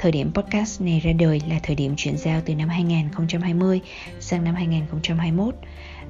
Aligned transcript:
Thời 0.00 0.12
điểm 0.12 0.32
podcast 0.34 0.80
này 0.80 1.00
ra 1.00 1.12
đời 1.12 1.40
là 1.48 1.60
thời 1.62 1.76
điểm 1.76 1.94
chuyển 1.96 2.16
giao 2.16 2.40
từ 2.44 2.54
năm 2.54 2.68
2020 2.68 3.80
sang 4.20 4.44
năm 4.44 4.54
2021. 4.54 5.54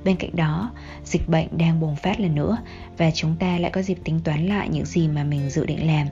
Bên 0.05 0.17
cạnh 0.17 0.37
đó, 0.37 0.71
dịch 1.05 1.29
bệnh 1.29 1.59
đang 1.59 1.81
bùng 1.81 1.97
phát 1.97 2.21
lần 2.21 2.35
nữa 2.35 2.59
và 2.99 3.11
chúng 3.11 3.37
ta 3.41 3.59
lại 3.59 3.71
có 3.71 3.83
dịp 3.83 3.99
tính 4.05 4.21
toán 4.25 4.47
lại 4.47 4.69
những 4.69 4.85
gì 4.85 5.09
mà 5.09 5.25
mình 5.25 5.51
dự 5.51 5.67
định 5.67 5.87
làm. 5.87 6.07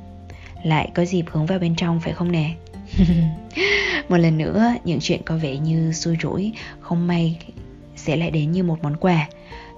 Lại 0.64 0.90
có 0.94 1.04
dịp 1.04 1.24
hướng 1.30 1.46
vào 1.46 1.58
bên 1.58 1.76
trong 1.76 2.00
phải 2.00 2.12
không 2.12 2.32
nè? 2.32 2.54
một 4.08 4.16
lần 4.16 4.38
nữa, 4.38 4.74
những 4.84 4.98
chuyện 5.00 5.20
có 5.24 5.36
vẻ 5.36 5.56
như 5.56 5.92
xui 5.92 6.16
rủi, 6.22 6.52
không 6.80 7.06
may 7.06 7.38
sẽ 7.96 8.16
lại 8.16 8.30
đến 8.30 8.52
như 8.52 8.62
một 8.62 8.78
món 8.82 8.96
quà, 8.96 9.28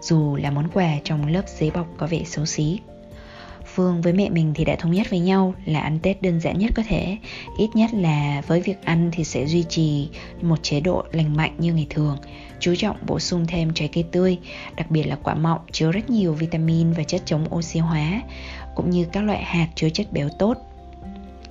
dù 0.03 0.37
là 0.37 0.51
món 0.51 0.69
quà 0.73 0.97
trong 1.05 1.27
lớp 1.27 1.43
giấy 1.59 1.71
bọc 1.71 1.87
có 1.99 2.07
vẻ 2.07 2.23
xấu 2.25 2.47
xí. 2.47 2.79
Phương 3.75 4.01
với 4.01 4.13
mẹ 4.13 4.31
mình 4.31 4.53
thì 4.55 4.65
đã 4.65 4.77
thống 4.77 4.93
nhất 4.93 5.11
với 5.11 5.19
nhau 5.19 5.55
là 5.65 5.81
ăn 5.81 5.99
Tết 6.03 6.23
đơn 6.23 6.41
giản 6.41 6.59
nhất 6.59 6.71
có 6.75 6.83
thể. 6.89 7.17
Ít 7.59 7.69
nhất 7.75 7.91
là 7.95 8.43
với 8.47 8.61
việc 8.61 8.85
ăn 8.85 9.11
thì 9.13 9.25
sẽ 9.25 9.47
duy 9.47 9.63
trì 9.63 10.09
một 10.43 10.63
chế 10.63 10.81
độ 10.81 11.05
lành 11.13 11.37
mạnh 11.37 11.55
như 11.59 11.75
ngày 11.75 11.87
thường. 11.91 12.19
Chú 12.61 12.75
trọng 12.75 12.97
bổ 13.07 13.19
sung 13.19 13.47
thêm 13.47 13.71
trái 13.75 13.89
cây 13.89 14.05
tươi, 14.13 14.39
đặc 14.77 14.91
biệt 14.91 15.03
là 15.03 15.17
quả 15.23 15.35
mọng 15.35 15.61
chứa 15.73 15.93
rất 15.93 16.11
nhiều 16.11 16.33
vitamin 16.33 16.93
và 16.93 17.03
chất 17.03 17.23
chống 17.25 17.55
oxy 17.55 17.79
hóa 17.79 18.23
Cũng 18.75 18.91
như 18.91 19.07
các 19.13 19.25
loại 19.25 19.43
hạt 19.45 19.69
chứa 19.75 19.89
chất 19.89 20.13
béo 20.13 20.29
tốt. 20.39 20.57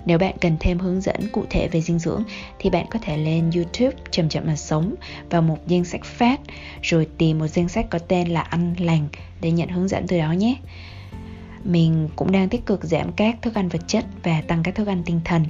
Nếu 0.06 0.18
bạn 0.18 0.36
cần 0.42 0.58
thêm 0.60 0.80
hướng 0.80 1.02
dẫn 1.02 1.30
cụ 1.32 1.44
thể 1.50 1.68
về 1.68 1.82
dinh 1.82 2.00
dưỡng 2.00 2.24
thì 2.60 2.70
bạn 2.70 2.86
có 2.90 3.00
thể 3.02 3.18
lên 3.18 3.52
YouTube 3.56 3.96
chậm 4.12 4.30
chậm 4.30 4.44
mà 4.48 4.56
sống 4.56 4.96
vào 5.30 5.42
một 5.42 5.58
danh 5.68 5.86
sách 5.86 6.04
phát 6.04 6.40
rồi 6.82 7.08
tìm 7.18 7.40
một 7.40 7.48
danh 7.48 7.70
sách 7.70 7.86
có 7.90 8.00
tên 8.00 8.28
là 8.28 8.42
ăn 8.42 8.76
lành 8.80 9.08
để 9.42 9.52
nhận 9.52 9.70
hướng 9.70 9.88
dẫn 9.88 10.08
từ 10.08 10.18
đó 10.18 10.32
nhé 10.32 10.56
mình 11.64 12.10
cũng 12.16 12.32
đang 12.32 12.50
tích 12.50 12.66
cực 12.66 12.84
giảm 12.84 13.12
các 13.12 13.42
thức 13.42 13.56
ăn 13.56 13.70
vật 13.70 13.82
chất 13.88 14.06
và 14.24 14.42
tăng 14.42 14.64
các 14.64 14.76
thức 14.76 14.88
ăn 14.88 15.04
tinh 15.06 15.22
thần. 15.26 15.46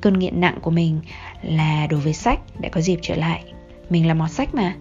Cơn 0.00 0.18
nghiện 0.18 0.40
nặng 0.40 0.58
của 0.62 0.70
mình 0.70 1.00
là 1.42 1.86
đối 1.86 2.00
với 2.00 2.12
sách 2.12 2.40
đã 2.60 2.68
có 2.68 2.80
dịp 2.80 2.98
trở 3.02 3.14
lại. 3.14 3.44
Mình 3.90 4.06
là 4.06 4.14
mọt 4.14 4.30
sách 4.30 4.54
mà. 4.54 4.76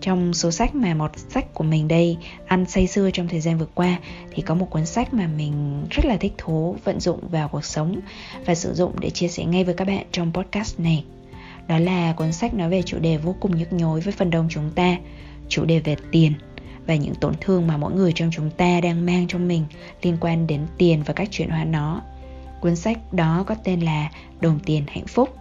Trong 0.00 0.34
số 0.34 0.50
sách 0.50 0.74
mà 0.74 0.94
một 0.94 1.10
sách 1.16 1.54
của 1.54 1.64
mình 1.64 1.88
đây 1.88 2.16
ăn 2.46 2.66
say 2.66 2.86
sưa 2.86 3.10
trong 3.10 3.28
thời 3.28 3.40
gian 3.40 3.58
vừa 3.58 3.66
qua 3.74 3.98
thì 4.30 4.42
có 4.42 4.54
một 4.54 4.70
cuốn 4.70 4.86
sách 4.86 5.14
mà 5.14 5.26
mình 5.26 5.84
rất 5.90 6.04
là 6.04 6.16
thích 6.16 6.32
thú 6.38 6.76
vận 6.84 7.00
dụng 7.00 7.28
vào 7.28 7.48
cuộc 7.48 7.64
sống 7.64 8.00
và 8.46 8.54
sử 8.54 8.74
dụng 8.74 8.92
để 9.00 9.10
chia 9.10 9.28
sẻ 9.28 9.44
ngay 9.44 9.64
với 9.64 9.74
các 9.74 9.86
bạn 9.86 10.06
trong 10.12 10.32
podcast 10.32 10.80
này. 10.80 11.04
Đó 11.68 11.78
là 11.78 12.12
cuốn 12.12 12.32
sách 12.32 12.54
nói 12.54 12.70
về 12.70 12.82
chủ 12.82 12.98
đề 12.98 13.16
vô 13.16 13.34
cùng 13.40 13.58
nhức 13.58 13.72
nhối 13.72 14.00
với 14.00 14.12
phần 14.12 14.30
đông 14.30 14.48
chúng 14.50 14.70
ta, 14.74 14.96
chủ 15.48 15.64
đề 15.64 15.78
về 15.78 15.96
tiền 16.10 16.32
và 16.86 16.94
những 16.94 17.14
tổn 17.14 17.34
thương 17.40 17.66
mà 17.66 17.76
mỗi 17.76 17.92
người 17.92 18.12
trong 18.14 18.30
chúng 18.32 18.50
ta 18.50 18.80
đang 18.80 19.06
mang 19.06 19.26
trong 19.28 19.48
mình 19.48 19.64
liên 20.02 20.16
quan 20.20 20.46
đến 20.46 20.66
tiền 20.78 21.02
và 21.02 21.14
cách 21.14 21.28
chuyển 21.30 21.50
hóa 21.50 21.64
nó. 21.64 22.02
Cuốn 22.60 22.76
sách 22.76 23.12
đó 23.12 23.44
có 23.46 23.54
tên 23.54 23.80
là 23.80 24.10
Đồng 24.40 24.58
tiền 24.66 24.84
hạnh 24.88 25.06
phúc. 25.06 25.36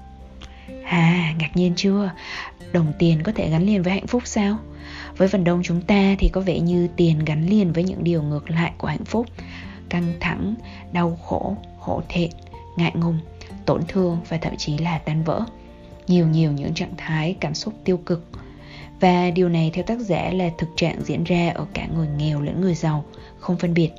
À, 0.84 1.34
ngạc 1.40 1.58
nhiên 1.58 1.74
chưa? 1.76 2.12
Đồng 2.72 2.94
tiền 3.00 3.24
có 3.24 3.32
thể 3.36 3.50
gắn 3.50 3.64
liền 3.64 3.84
với 3.84 3.94
hạnh 3.94 4.08
phúc 4.08 4.22
sao? 4.26 4.58
Với 5.18 5.28
phần 5.28 5.44
đông 5.44 5.64
chúng 5.64 5.82
ta 5.82 6.16
thì 6.20 6.30
có 6.30 6.42
vẻ 6.42 6.60
như 6.60 6.88
tiền 6.96 7.26
gắn 7.26 7.46
liền 7.46 7.74
với 7.74 7.84
những 7.84 8.04
điều 8.04 8.24
ngược 8.24 8.50
lại 8.50 8.72
của 8.78 8.88
hạnh 8.88 9.06
phúc. 9.06 9.26
Căng 9.90 10.14
thẳng, 10.20 10.56
đau 10.92 11.20
khổ, 11.24 11.56
hổ 11.78 12.02
thẹn, 12.10 12.30
ngại 12.78 12.92
ngùng, 12.96 13.20
tổn 13.66 13.82
thương 13.88 14.18
và 14.30 14.38
thậm 14.38 14.58
chí 14.58 14.78
là 14.78 14.98
tan 14.98 15.24
vỡ. 15.24 15.42
Nhiều 16.08 16.28
nhiều 16.28 16.52
những 16.52 16.74
trạng 16.74 16.94
thái 16.98 17.36
cảm 17.40 17.54
xúc 17.54 17.74
tiêu 17.84 17.98
cực 17.98 18.28
và 19.02 19.32
điều 19.32 19.50
này 19.50 19.72
theo 19.74 19.84
tác 19.84 20.00
giả 20.00 20.32
là 20.34 20.50
thực 20.58 20.70
trạng 20.76 21.04
diễn 21.04 21.24
ra 21.24 21.52
ở 21.56 21.66
cả 21.74 21.88
người 21.96 22.08
nghèo 22.18 22.42
lẫn 22.42 22.62
người 22.62 22.76
giàu, 22.76 23.06
không 23.40 23.58
phân 23.58 23.74
biệt. 23.74 23.90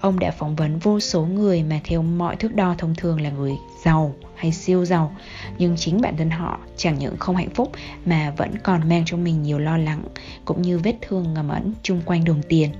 Ông 0.00 0.18
đã 0.18 0.30
phỏng 0.30 0.56
vấn 0.56 0.78
vô 0.78 1.00
số 1.00 1.26
người 1.26 1.62
mà 1.62 1.80
theo 1.84 2.02
mọi 2.02 2.36
thước 2.36 2.54
đo 2.54 2.74
thông 2.78 2.94
thường 2.94 3.20
là 3.20 3.30
người 3.30 3.52
giàu 3.84 4.14
hay 4.34 4.52
siêu 4.52 4.84
giàu, 4.84 5.16
nhưng 5.58 5.76
chính 5.76 6.00
bản 6.00 6.16
thân 6.16 6.30
họ 6.30 6.58
chẳng 6.76 6.98
những 6.98 7.16
không 7.16 7.36
hạnh 7.36 7.54
phúc 7.54 7.72
mà 8.06 8.32
vẫn 8.36 8.54
còn 8.62 8.88
mang 8.88 9.02
trong 9.06 9.24
mình 9.24 9.42
nhiều 9.42 9.58
lo 9.58 9.76
lắng 9.76 10.02
cũng 10.44 10.62
như 10.62 10.78
vết 10.78 10.94
thương 11.00 11.34
ngầm 11.34 11.48
ẩn 11.48 11.72
chung 11.82 12.00
quanh 12.06 12.24
đồng 12.24 12.42
tiền. 12.48 12.70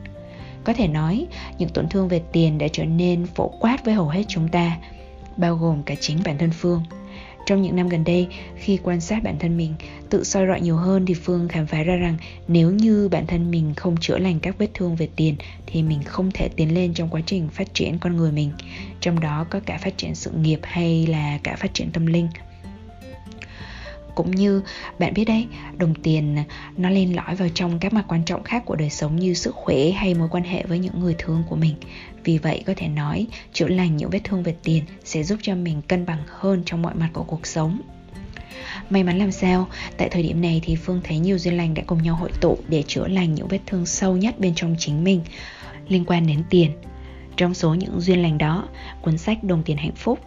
Có 0.65 0.73
thể 0.73 0.89
nói, 0.89 1.27
những 1.59 1.69
tổn 1.69 1.89
thương 1.89 2.09
về 2.09 2.23
tiền 2.33 2.59
đã 2.59 2.67
trở 2.73 2.85
nên 2.85 3.27
phổ 3.27 3.49
quát 3.49 3.85
với 3.85 3.95
hầu 3.95 4.09
hết 4.09 4.23
chúng 4.29 4.49
ta, 4.49 4.77
bao 5.37 5.57
gồm 5.57 5.83
cả 5.83 5.95
chính 6.01 6.19
bản 6.25 6.39
thân 6.39 6.51
Phương. 6.53 6.83
Trong 7.47 7.63
những 7.63 7.77
năm 7.77 7.89
gần 7.89 8.05
đây, 8.05 8.29
khi 8.57 8.79
quan 8.83 9.01
sát 9.01 9.23
bản 9.23 9.39
thân 9.39 9.57
mình, 9.57 9.75
tự 10.11 10.25
soi 10.25 10.47
rọi 10.47 10.61
nhiều 10.61 10.77
hơn 10.77 11.07
thì 11.07 11.15
Phương 11.15 11.49
khám 11.49 11.67
phá 11.67 11.83
ra 11.83 11.97
rằng 11.97 12.17
nếu 12.49 12.71
như 12.71 13.09
bản 13.09 13.27
thân 13.27 13.51
mình 13.51 13.75
không 13.77 13.97
chữa 14.01 14.19
lành 14.19 14.41
các 14.41 14.59
vết 14.59 14.69
thương 14.75 14.97
về 14.97 15.09
tiền 15.17 15.37
thì 15.67 15.83
mình 15.83 16.03
không 16.03 16.31
thể 16.35 16.49
tiến 16.57 16.75
lên 16.75 16.95
trong 16.95 17.09
quá 17.09 17.21
trình 17.27 17.49
phát 17.49 17.75
triển 17.75 17.99
con 17.99 18.17
người 18.17 18.33
mình. 18.33 18.51
Trong 19.01 19.21
đó 19.21 19.47
có 19.51 19.61
cả 19.67 19.79
phát 19.79 19.99
triển 19.99 20.15
sự 20.15 20.31
nghiệp 20.31 20.61
hay 20.63 21.07
là 21.07 21.39
cả 21.43 21.57
phát 21.57 21.75
triển 21.75 21.91
tâm 21.91 22.07
linh 22.07 22.29
cũng 24.15 24.31
như 24.31 24.63
bạn 24.99 25.15
biết 25.15 25.25
đấy 25.25 25.47
đồng 25.79 25.95
tiền 25.95 26.37
nó 26.77 26.91
lên 26.91 27.13
lõi 27.13 27.35
vào 27.35 27.49
trong 27.55 27.79
các 27.79 27.93
mặt 27.93 28.05
quan 28.09 28.25
trọng 28.25 28.43
khác 28.43 28.63
của 28.67 28.77
đời 28.77 28.91
sống 28.91 29.17
như 29.17 29.35
sức 29.35 29.55
khỏe 29.55 29.91
hay 29.91 30.15
mối 30.15 30.29
quan 30.31 30.45
hệ 30.45 30.63
với 30.63 30.79
những 30.79 31.01
người 31.01 31.15
thương 31.19 31.43
của 31.49 31.57
mình 31.57 31.75
vì 32.25 32.39
vậy 32.39 32.63
có 32.67 32.73
thể 32.77 32.89
nói 32.89 33.27
chữa 33.53 33.69
lành 33.69 33.97
những 33.97 34.11
vết 34.11 34.21
thương 34.25 34.43
về 34.43 34.55
tiền 34.63 34.85
sẽ 35.05 35.23
giúp 35.23 35.39
cho 35.43 35.55
mình 35.55 35.83
cân 35.83 36.07
bằng 36.07 36.23
hơn 36.27 36.63
trong 36.67 36.83
mọi 36.83 36.95
mặt 36.95 37.09
của 37.13 37.23
cuộc 37.23 37.47
sống 37.47 37.81
May 38.91 39.03
mắn 39.03 39.19
làm 39.19 39.33
sao, 39.33 39.69
tại 39.97 40.09
thời 40.09 40.23
điểm 40.23 40.41
này 40.41 40.61
thì 40.65 40.77
Phương 40.77 41.01
thấy 41.05 41.19
nhiều 41.19 41.39
duyên 41.39 41.57
lành 41.57 41.75
đã 41.75 41.83
cùng 41.87 42.03
nhau 42.03 42.15
hội 42.15 42.31
tụ 42.41 42.59
để 42.69 42.83
chữa 42.87 43.07
lành 43.09 43.35
những 43.35 43.49
vết 43.49 43.61
thương 43.67 43.87
sâu 43.87 44.17
nhất 44.17 44.41
bên 44.41 44.53
trong 44.55 44.77
chính 44.79 45.05
mình 45.05 45.21
liên 45.89 46.05
quan 46.05 46.27
đến 46.27 46.43
tiền. 46.51 46.71
Trong 47.37 47.55
số 47.55 47.75
những 47.75 48.01
duyên 48.01 48.23
lành 48.23 48.39
đó, 48.39 48.69
cuốn 49.03 49.19
sách 49.19 49.45
Đồng 49.45 49.63
tiền 49.63 49.77
hạnh 49.77 49.95
phúc 49.97 50.19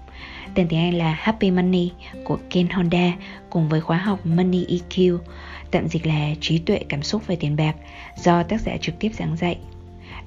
Tên 0.56 0.68
tiếng 0.68 0.80
Anh 0.80 0.94
là 0.94 1.12
Happy 1.20 1.52
Money 1.52 1.92
của 2.24 2.38
Ken 2.50 2.70
Honda 2.70 3.14
cùng 3.50 3.70
với 3.70 3.82
khóa 3.82 3.98
học 3.98 4.26
Money 4.26 4.66
EQ, 4.66 5.18
tạm 5.72 5.88
dịch 5.88 6.06
là 6.06 6.30
trí 6.42 6.58
tuệ 6.58 6.80
cảm 6.90 7.04
xúc 7.04 7.28
về 7.28 7.36
tiền 7.36 7.56
bạc 7.56 7.76
do 8.18 8.44
tác 8.44 8.62
giả 8.62 8.78
trực 8.82 9.00
tiếp 9.00 9.12
giảng 9.14 9.38
dạy. 9.38 9.58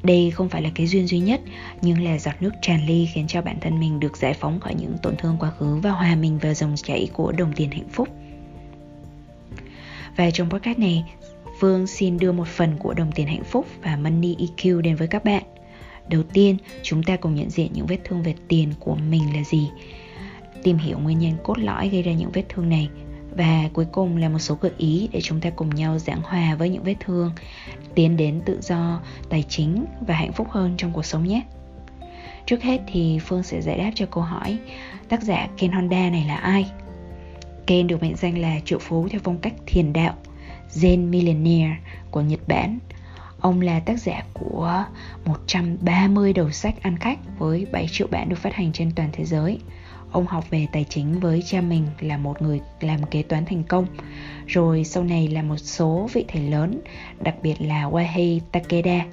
Đây 0.07 0.31
không 0.31 0.49
phải 0.49 0.63
là 0.63 0.71
cái 0.75 0.87
duyên 0.87 1.07
duy 1.07 1.19
nhất, 1.19 1.41
nhưng 1.83 2.05
là 2.05 2.19
giọt 2.19 2.35
nước 2.41 2.51
tràn 2.63 2.87
ly 2.87 3.09
khiến 3.15 3.27
cho 3.27 3.43
bản 3.43 3.61
thân 3.61 3.81
mình 3.81 4.01
được 4.01 4.17
giải 4.17 4.35
phóng 4.35 4.61
khỏi 4.61 4.75
những 4.75 4.97
tổn 5.03 5.17
thương 5.17 5.37
quá 5.41 5.51
khứ 5.51 5.77
và 5.77 5.91
hòa 5.91 6.15
mình 6.15 6.39
vào 6.39 6.55
dòng 6.55 6.75
chảy 6.77 7.09
của 7.13 7.33
đồng 7.33 7.53
tiền 7.57 7.71
hạnh 7.71 7.89
phúc. 7.93 8.09
Và 10.17 10.31
trong 10.31 10.51
podcast 10.51 10.79
này, 10.79 11.05
Phương 11.61 11.87
xin 11.87 12.19
đưa 12.19 12.33
một 12.33 12.49
phần 12.49 12.77
của 12.79 12.95
đồng 12.95 13.13
tiền 13.13 13.27
hạnh 13.27 13.45
phúc 13.45 13.67
và 13.83 13.97
Money 13.97 14.37
EQ 14.37 14.81
đến 14.81 14.97
với 14.97 15.09
các 15.09 15.25
bạn. 15.25 15.43
Đầu 16.09 16.23
tiên, 16.23 16.57
chúng 16.83 17.03
ta 17.03 17.17
cùng 17.17 17.35
nhận 17.35 17.51
diện 17.51 17.71
những 17.75 17.87
vết 17.87 17.99
thương 18.05 18.23
về 18.23 18.35
tiền 18.49 18.73
của 18.81 18.95
mình 18.95 19.37
là 19.37 19.43
gì 19.43 19.71
tìm 20.63 20.79
hiểu 20.79 20.99
nguyên 20.99 21.19
nhân 21.19 21.33
cốt 21.43 21.59
lõi 21.59 21.89
gây 21.89 22.03
ra 22.03 22.13
những 22.13 22.31
vết 22.33 22.45
thương 22.49 22.69
này 22.69 22.89
và 23.37 23.69
cuối 23.73 23.87
cùng 23.93 24.17
là 24.17 24.29
một 24.29 24.39
số 24.39 24.59
gợi 24.61 24.73
ý 24.79 25.09
để 25.13 25.21
chúng 25.21 25.41
ta 25.41 25.51
cùng 25.51 25.75
nhau 25.75 25.99
giảng 25.99 26.23
hòa 26.23 26.55
với 26.55 26.69
những 26.69 26.83
vết 26.83 26.95
thương 27.01 27.33
tiến 27.97 28.17
đến 28.17 28.41
tự 28.47 28.61
do, 28.63 29.01
tài 29.29 29.45
chính 29.49 29.85
và 30.07 30.15
hạnh 30.15 30.33
phúc 30.33 30.47
hơn 30.51 30.75
trong 30.77 30.93
cuộc 30.93 31.05
sống 31.05 31.25
nhé. 31.25 31.43
Trước 32.47 32.63
hết 32.63 32.81
thì 32.87 33.19
phương 33.19 33.43
sẽ 33.43 33.61
giải 33.61 33.79
đáp 33.79 33.91
cho 33.95 34.07
câu 34.07 34.25
hỏi, 34.25 34.59
tác 35.09 35.23
giả 35.23 35.49
ken 35.59 35.73
honda 35.73 36.11
này 36.11 36.25
là 36.29 36.37
ai? 36.37 36.71
Ken 37.67 37.87
được 37.87 38.03
mệnh 38.03 38.17
danh 38.17 38.39
là 38.39 38.61
triệu 38.65 38.79
phú 38.79 39.09
theo 39.09 39.21
phong 39.25 39.39
cách 39.39 39.55
thiền 39.67 39.93
đạo, 39.93 40.15
zen 40.71 41.11
millionaire 41.11 41.77
của 42.11 42.21
nhật 42.21 42.41
bản. 42.49 42.79
Ông 43.41 43.61
là 43.61 43.81
tác 43.81 43.99
giả 43.99 44.23
của 44.33 44.85
130 45.25 46.33
đầu 46.33 46.51
sách 46.51 46.83
ăn 46.83 46.99
khách 46.99 47.19
với 47.39 47.67
7 47.73 47.87
triệu 47.91 48.07
bản 48.11 48.29
được 48.29 48.39
phát 48.39 48.55
hành 48.55 48.73
trên 48.73 48.91
toàn 48.97 49.09
thế 49.13 49.25
giới. 49.25 49.59
Ông 50.17 50.27
học 50.27 50.51
về 50.51 50.67
tài 50.73 50.85
chính 50.85 51.21
với 51.21 51.43
cha 51.47 51.61
mình 51.61 51.87
là 52.01 52.19
một 52.19 52.43
người 52.43 52.61
làm 52.81 53.03
kế 53.03 53.23
toán 53.23 53.45
thành 53.45 53.63
công 53.63 53.87
Rồi 54.47 54.85
sau 54.85 55.05
này 55.05 55.29
là 55.29 55.43
một 55.43 55.57
số 55.57 56.09
vị 56.13 56.25
thầy 56.29 56.43
lớn 56.43 56.81
Đặc 57.21 57.35
biệt 57.43 57.55
là 57.61 57.83
Wahei 57.83 58.41
Takeda 58.53 59.07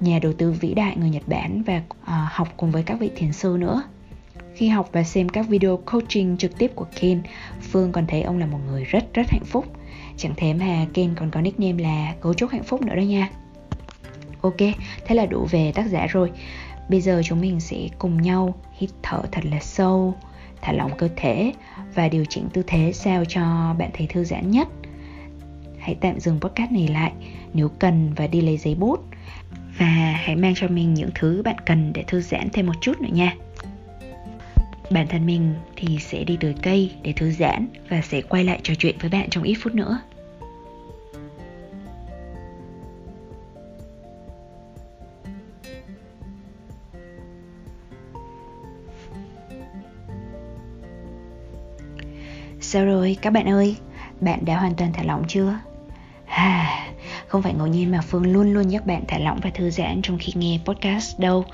Nhà 0.00 0.18
đầu 0.22 0.32
tư 0.32 0.52
vĩ 0.52 0.74
đại 0.74 0.96
người 0.96 1.10
Nhật 1.10 1.22
Bản 1.28 1.62
Và 1.62 1.76
uh, 1.76 2.08
học 2.32 2.48
cùng 2.56 2.70
với 2.70 2.82
các 2.82 3.00
vị 3.00 3.10
thiền 3.16 3.32
sư 3.32 3.56
nữa 3.60 3.82
khi 4.54 4.68
học 4.68 4.88
và 4.92 5.02
xem 5.02 5.28
các 5.28 5.48
video 5.48 5.76
coaching 5.76 6.36
trực 6.36 6.58
tiếp 6.58 6.72
của 6.74 6.86
Ken, 7.00 7.22
Phương 7.60 7.92
còn 7.92 8.06
thấy 8.06 8.22
ông 8.22 8.38
là 8.38 8.46
một 8.46 8.58
người 8.66 8.84
rất 8.84 9.14
rất 9.14 9.26
hạnh 9.30 9.44
phúc. 9.44 9.64
Chẳng 10.16 10.32
thế 10.36 10.54
mà 10.54 10.86
Ken 10.94 11.14
còn 11.14 11.30
có 11.30 11.40
nickname 11.40 11.82
là 11.82 12.14
cấu 12.20 12.34
trúc 12.34 12.50
hạnh 12.50 12.62
phúc 12.62 12.82
nữa 12.82 12.94
đó 12.94 13.00
nha. 13.00 13.28
Ok, 14.40 14.56
thế 15.06 15.14
là 15.14 15.26
đủ 15.26 15.46
về 15.50 15.72
tác 15.74 15.86
giả 15.86 16.06
rồi. 16.06 16.30
Bây 16.88 17.00
giờ 17.00 17.22
chúng 17.24 17.40
mình 17.40 17.60
sẽ 17.60 17.76
cùng 17.98 18.22
nhau 18.22 18.54
hít 18.78 18.90
thở 19.02 19.22
thật 19.32 19.44
là 19.44 19.60
sâu, 19.60 20.14
thả 20.60 20.72
lỏng 20.72 20.90
cơ 20.98 21.08
thể 21.16 21.52
và 21.94 22.08
điều 22.08 22.24
chỉnh 22.28 22.48
tư 22.52 22.62
thế 22.66 22.92
sao 22.92 23.24
cho 23.28 23.74
bạn 23.78 23.90
thấy 23.94 24.06
thư 24.06 24.24
giãn 24.24 24.50
nhất. 24.50 24.68
Hãy 25.78 25.94
tạm 25.94 26.20
dừng 26.20 26.40
podcast 26.40 26.72
này 26.72 26.88
lại 26.88 27.12
nếu 27.52 27.68
cần 27.68 28.12
và 28.16 28.26
đi 28.26 28.40
lấy 28.40 28.56
giấy 28.56 28.74
bút 28.74 29.00
và 29.78 29.86
hãy 30.24 30.36
mang 30.36 30.54
cho 30.56 30.68
mình 30.68 30.94
những 30.94 31.10
thứ 31.14 31.42
bạn 31.42 31.56
cần 31.66 31.92
để 31.92 32.04
thư 32.06 32.20
giãn 32.20 32.48
thêm 32.52 32.66
một 32.66 32.74
chút 32.80 33.00
nữa 33.00 33.08
nha. 33.12 33.34
Bản 34.90 35.06
thân 35.08 35.26
mình 35.26 35.54
thì 35.76 35.98
sẽ 35.98 36.24
đi 36.24 36.36
tới 36.40 36.54
cây 36.62 36.92
để 37.02 37.12
thư 37.12 37.30
giãn 37.30 37.68
và 37.88 38.02
sẽ 38.02 38.20
quay 38.20 38.44
lại 38.44 38.60
trò 38.62 38.74
chuyện 38.78 38.96
với 39.00 39.10
bạn 39.10 39.30
trong 39.30 39.44
ít 39.44 39.54
phút 39.54 39.74
nữa. 39.74 40.00
Sao 52.78 52.86
rồi 52.86 53.16
các 53.22 53.32
bạn 53.32 53.48
ơi, 53.48 53.76
bạn 54.20 54.44
đã 54.44 54.58
hoàn 54.60 54.74
toàn 54.74 54.92
thả 54.92 55.02
lỏng 55.02 55.24
chưa? 55.28 55.58
À, 56.26 56.86
không 57.28 57.42
phải 57.42 57.54
ngẫu 57.54 57.66
nhiên 57.66 57.90
mà 57.90 58.00
Phương 58.00 58.32
luôn 58.32 58.52
luôn 58.52 58.68
nhắc 58.68 58.86
bạn 58.86 59.04
thả 59.08 59.18
lỏng 59.18 59.40
và 59.42 59.50
thư 59.50 59.70
giãn 59.70 60.02
trong 60.02 60.18
khi 60.18 60.32
nghe 60.36 60.58
podcast 60.64 61.18
đâu. 61.18 61.44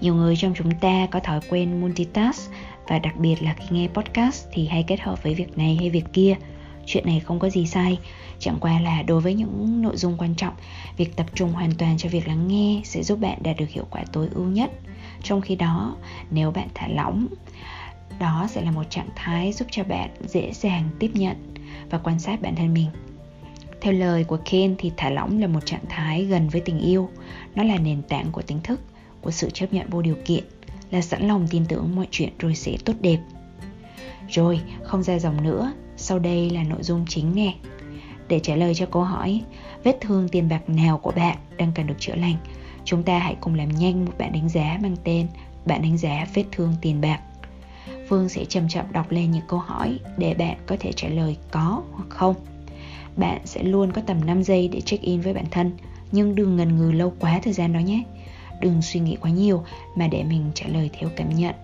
Nhiều 0.00 0.14
người 0.14 0.36
trong 0.36 0.54
chúng 0.56 0.70
ta 0.70 1.06
có 1.10 1.20
thói 1.20 1.40
quen 1.48 1.80
multitask 1.80 2.50
và 2.88 2.98
đặc 2.98 3.16
biệt 3.16 3.42
là 3.42 3.54
khi 3.54 3.64
nghe 3.70 3.88
podcast 3.88 4.46
thì 4.52 4.66
hay 4.66 4.84
kết 4.86 5.00
hợp 5.00 5.22
với 5.22 5.34
việc 5.34 5.58
này 5.58 5.76
hay 5.80 5.90
việc 5.90 6.04
kia. 6.12 6.34
Chuyện 6.86 7.06
này 7.06 7.20
không 7.20 7.38
có 7.38 7.50
gì 7.50 7.66
sai, 7.66 7.98
chẳng 8.38 8.58
qua 8.60 8.80
là 8.80 9.02
đối 9.02 9.20
với 9.20 9.34
những 9.34 9.82
nội 9.82 9.96
dung 9.96 10.16
quan 10.18 10.34
trọng, 10.34 10.54
việc 10.96 11.16
tập 11.16 11.26
trung 11.34 11.52
hoàn 11.52 11.74
toàn 11.74 11.98
cho 11.98 12.08
việc 12.08 12.28
lắng 12.28 12.48
nghe 12.48 12.80
sẽ 12.84 13.02
giúp 13.02 13.18
bạn 13.20 13.38
đạt 13.42 13.56
được 13.56 13.68
hiệu 13.68 13.84
quả 13.90 14.04
tối 14.12 14.28
ưu 14.34 14.44
nhất. 14.44 14.70
Trong 15.22 15.40
khi 15.40 15.56
đó, 15.56 15.96
nếu 16.30 16.50
bạn 16.50 16.68
thả 16.74 16.88
lỏng, 16.88 17.26
đó 18.18 18.46
sẽ 18.50 18.62
là 18.62 18.70
một 18.70 18.90
trạng 18.90 19.08
thái 19.16 19.52
giúp 19.52 19.68
cho 19.70 19.84
bạn 19.84 20.10
dễ 20.26 20.52
dàng 20.52 20.88
tiếp 20.98 21.10
nhận 21.14 21.36
và 21.90 21.98
quan 21.98 22.18
sát 22.18 22.42
bản 22.42 22.54
thân 22.56 22.74
mình. 22.74 22.88
Theo 23.80 23.92
lời 23.92 24.24
của 24.24 24.38
Ken 24.50 24.74
thì 24.78 24.92
thả 24.96 25.10
lỏng 25.10 25.40
là 25.40 25.46
một 25.46 25.66
trạng 25.66 25.84
thái 25.88 26.24
gần 26.24 26.48
với 26.48 26.60
tình 26.60 26.78
yêu. 26.78 27.08
Nó 27.54 27.62
là 27.62 27.78
nền 27.78 28.02
tảng 28.02 28.32
của 28.32 28.42
tính 28.42 28.60
thức, 28.62 28.80
của 29.20 29.30
sự 29.30 29.50
chấp 29.50 29.72
nhận 29.72 29.90
vô 29.90 30.02
điều 30.02 30.16
kiện, 30.24 30.44
là 30.90 31.00
sẵn 31.00 31.28
lòng 31.28 31.46
tin 31.50 31.66
tưởng 31.66 31.96
mọi 31.96 32.06
chuyện 32.10 32.32
rồi 32.38 32.54
sẽ 32.54 32.76
tốt 32.84 32.94
đẹp. 33.00 33.18
Rồi, 34.28 34.60
không 34.82 35.02
ra 35.02 35.18
dòng 35.18 35.42
nữa. 35.42 35.72
Sau 35.96 36.18
đây 36.18 36.50
là 36.50 36.62
nội 36.62 36.82
dung 36.82 37.04
chính 37.08 37.34
nè. 37.34 37.54
Để 38.28 38.40
trả 38.40 38.56
lời 38.56 38.74
cho 38.74 38.86
câu 38.86 39.02
hỏi, 39.02 39.40
vết 39.84 39.96
thương 40.00 40.28
tiền 40.28 40.48
bạc 40.48 40.68
nào 40.68 40.98
của 40.98 41.10
bạn 41.10 41.36
đang 41.56 41.72
cần 41.74 41.86
được 41.86 41.96
chữa 41.98 42.14
lành, 42.14 42.36
chúng 42.84 43.02
ta 43.02 43.18
hãy 43.18 43.36
cùng 43.40 43.54
làm 43.54 43.68
nhanh 43.68 44.04
một 44.04 44.12
bản 44.18 44.32
đánh 44.32 44.48
giá 44.48 44.78
mang 44.82 44.96
tên 45.04 45.26
bản 45.66 45.82
đánh 45.82 45.98
giá 45.98 46.26
vết 46.34 46.44
thương 46.52 46.74
tiền 46.80 47.00
bạc. 47.00 47.20
Phương 48.08 48.28
sẽ 48.28 48.44
chậm 48.44 48.68
chậm 48.68 48.92
đọc 48.92 49.10
lên 49.10 49.30
những 49.30 49.46
câu 49.48 49.58
hỏi 49.58 49.98
để 50.16 50.34
bạn 50.34 50.56
có 50.66 50.76
thể 50.80 50.92
trả 50.92 51.08
lời 51.08 51.36
có 51.50 51.82
hoặc 51.92 52.08
không. 52.08 52.34
Bạn 53.16 53.40
sẽ 53.44 53.62
luôn 53.62 53.92
có 53.92 54.02
tầm 54.06 54.26
5 54.26 54.42
giây 54.42 54.68
để 54.72 54.80
check-in 54.80 55.20
với 55.20 55.34
bản 55.34 55.46
thân, 55.50 55.72
nhưng 56.12 56.34
đừng 56.34 56.56
ngần 56.56 56.76
ngừ 56.76 56.92
lâu 56.92 57.12
quá 57.20 57.40
thời 57.42 57.52
gian 57.52 57.72
đó 57.72 57.78
nhé. 57.78 58.02
Đừng 58.60 58.82
suy 58.82 59.00
nghĩ 59.00 59.16
quá 59.20 59.30
nhiều 59.30 59.64
mà 59.96 60.06
để 60.06 60.24
mình 60.24 60.50
trả 60.54 60.66
lời 60.68 60.90
theo 60.92 61.10
cảm 61.16 61.34
nhận. 61.34 61.54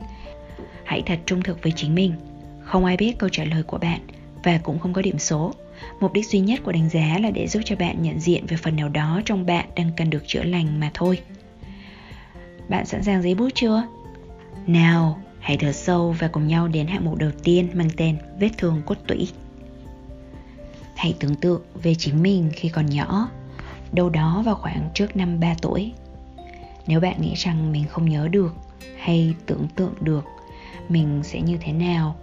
Hãy 0.85 1.03
thật 1.07 1.19
trung 1.27 1.43
thực 1.43 1.63
với 1.63 1.73
chính 1.77 1.95
mình. 1.95 2.13
Không 2.65 2.85
ai 2.85 2.97
biết 2.97 3.19
câu 3.19 3.29
trả 3.29 3.45
lời 3.45 3.63
của 3.63 3.79
bạn 3.79 4.01
và 4.45 4.59
cũng 4.63 4.79
không 4.79 4.93
có 4.93 5.03
điểm 5.03 5.19
số. 5.19 5.53
Mục 6.01 6.13
đích 6.13 6.27
duy 6.27 6.41
nhất 6.41 6.61
của 6.65 6.73
đánh 6.73 6.89
giá 6.89 7.19
là 7.23 7.31
để 7.31 7.47
giúp 7.47 7.61
cho 7.65 7.77
bạn 7.77 8.03
nhận 8.03 8.21
diện 8.21 8.47
về 8.47 8.57
phần 8.57 8.77
nào 8.77 8.89
đó 8.89 9.21
trong 9.25 9.47
bạn 9.47 9.69
đang 9.77 9.91
cần 9.97 10.11
được 10.11 10.23
chữa 10.27 10.43
lành 10.43 10.81
mà 10.81 10.91
thôi. 10.95 11.19
Bạn 12.69 12.87
sẵn 12.87 13.03
sàng 13.03 13.23
giấy 13.23 13.35
bút 13.35 13.49
chưa? 13.55 13.83
Nào, 14.67 15.21
Hãy 15.47 15.57
thở 15.57 15.73
sâu 15.73 16.15
và 16.19 16.29
cùng 16.29 16.47
nhau 16.47 16.69
đến 16.69 16.87
hạng 16.87 17.05
mục 17.05 17.19
đầu 17.19 17.31
tiên 17.43 17.69
mang 17.75 17.89
tên 17.97 18.19
vết 18.39 18.49
thương 18.59 18.83
cốt 18.87 18.97
tủy. 19.07 19.29
Hãy 20.97 21.15
tưởng 21.21 21.35
tượng 21.35 21.63
về 21.83 21.95
chính 21.95 22.23
mình 22.23 22.51
khi 22.55 22.69
còn 22.69 22.87
nhỏ, 22.87 23.29
đâu 23.93 24.11
đó 24.11 24.43
vào 24.47 24.55
khoảng 24.55 24.91
trước 24.95 25.17
năm 25.17 25.41
3 25.41 25.55
tuổi. 25.63 25.93
Nếu 26.87 27.01
bạn 27.01 27.21
nghĩ 27.21 27.35
rằng 27.35 27.73
mình 27.73 27.85
không 27.89 28.09
nhớ 28.09 28.29
được 28.29 28.55
hay 28.99 29.35
tưởng 29.47 29.67
tượng 29.77 29.95
được 30.01 30.25
mình 30.89 31.21
sẽ 31.25 31.41
như 31.41 31.59
thế 31.61 31.73
nào, 31.73 32.17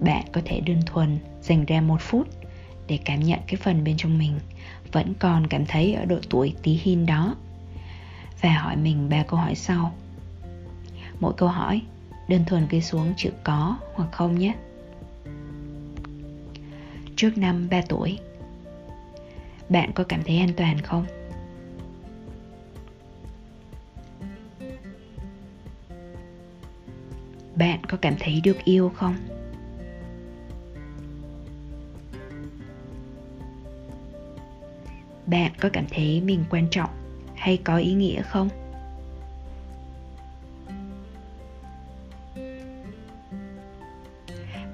bạn 0.00 0.24
có 0.32 0.40
thể 0.44 0.60
đơn 0.60 0.80
thuần 0.86 1.18
dành 1.42 1.64
ra 1.64 1.80
một 1.80 2.00
phút 2.00 2.28
để 2.86 2.98
cảm 3.04 3.20
nhận 3.20 3.40
cái 3.46 3.56
phần 3.56 3.84
bên 3.84 3.96
trong 3.96 4.18
mình 4.18 4.40
vẫn 4.92 5.14
còn 5.18 5.46
cảm 5.46 5.66
thấy 5.66 5.94
ở 5.94 6.04
độ 6.04 6.18
tuổi 6.30 6.54
tí 6.62 6.80
hin 6.82 7.06
đó 7.06 7.36
và 8.40 8.50
hỏi 8.50 8.76
mình 8.76 9.08
ba 9.08 9.22
câu 9.22 9.40
hỏi 9.40 9.54
sau 9.54 9.92
mỗi 11.20 11.32
câu 11.36 11.48
hỏi 11.48 11.82
đơn 12.28 12.44
thuần 12.46 12.66
ghi 12.70 12.80
xuống 12.80 13.14
chữ 13.16 13.30
có 13.44 13.76
hoặc 13.94 14.08
không 14.12 14.38
nhé. 14.38 14.54
Trước 17.16 17.38
năm 17.38 17.68
3 17.70 17.80
tuổi, 17.88 18.18
Bạn 19.68 19.92
có 19.94 20.04
cảm 20.08 20.22
thấy 20.22 20.38
an 20.38 20.50
toàn 20.56 20.80
không? 20.80 21.06
Bạn 27.56 27.80
có 27.88 27.98
cảm 28.02 28.14
thấy 28.20 28.40
được 28.44 28.56
yêu 28.64 28.92
không? 28.94 29.16
Bạn 35.26 35.52
có 35.60 35.68
cảm 35.72 35.84
thấy 35.90 36.20
mình 36.20 36.44
quan 36.50 36.68
trọng 36.70 36.90
hay 37.34 37.56
có 37.64 37.76
ý 37.76 37.92
nghĩa 37.92 38.22
không? 38.22 38.65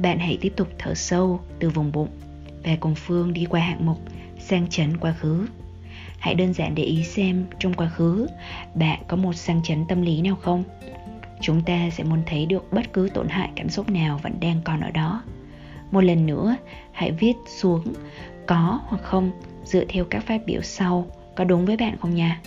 Bạn 0.02 0.18
hãy 0.18 0.38
tiếp 0.40 0.52
tục 0.56 0.68
thở 0.78 0.94
sâu 0.94 1.40
từ 1.58 1.68
vùng 1.68 1.92
bụng 1.92 2.08
và 2.64 2.76
cùng 2.80 2.94
Phương 2.94 3.32
đi 3.32 3.46
qua 3.50 3.60
hạng 3.60 3.86
mục 3.86 3.98
sang 4.38 4.66
chấn 4.70 4.96
quá 4.96 5.12
khứ. 5.12 5.46
Hãy 6.18 6.34
đơn 6.34 6.54
giản 6.54 6.74
để 6.74 6.82
ý 6.82 7.04
xem 7.04 7.44
trong 7.58 7.74
quá 7.74 7.88
khứ 7.88 8.26
bạn 8.74 9.02
có 9.08 9.16
một 9.16 9.32
sang 9.32 9.62
chấn 9.62 9.84
tâm 9.88 10.02
lý 10.02 10.22
nào 10.22 10.36
không? 10.36 10.64
Chúng 11.40 11.62
ta 11.62 11.90
sẽ 11.90 12.04
muốn 12.04 12.22
thấy 12.26 12.46
được 12.46 12.72
bất 12.72 12.92
cứ 12.92 13.08
tổn 13.14 13.28
hại 13.28 13.50
cảm 13.56 13.68
xúc 13.68 13.90
nào 13.90 14.20
vẫn 14.22 14.40
đang 14.40 14.60
còn 14.64 14.80
ở 14.80 14.90
đó. 14.90 15.22
Một 15.90 16.00
lần 16.00 16.26
nữa, 16.26 16.56
hãy 16.92 17.12
viết 17.12 17.34
xuống 17.60 17.82
có 18.46 18.80
hoặc 18.86 19.02
không 19.02 19.30
dựa 19.64 19.84
theo 19.88 20.04
các 20.04 20.24
phát 20.24 20.46
biểu 20.46 20.62
sau 20.62 21.06
có 21.34 21.44
đúng 21.44 21.66
với 21.66 21.76
bạn 21.76 21.96
không 22.00 22.14
nha? 22.14 22.40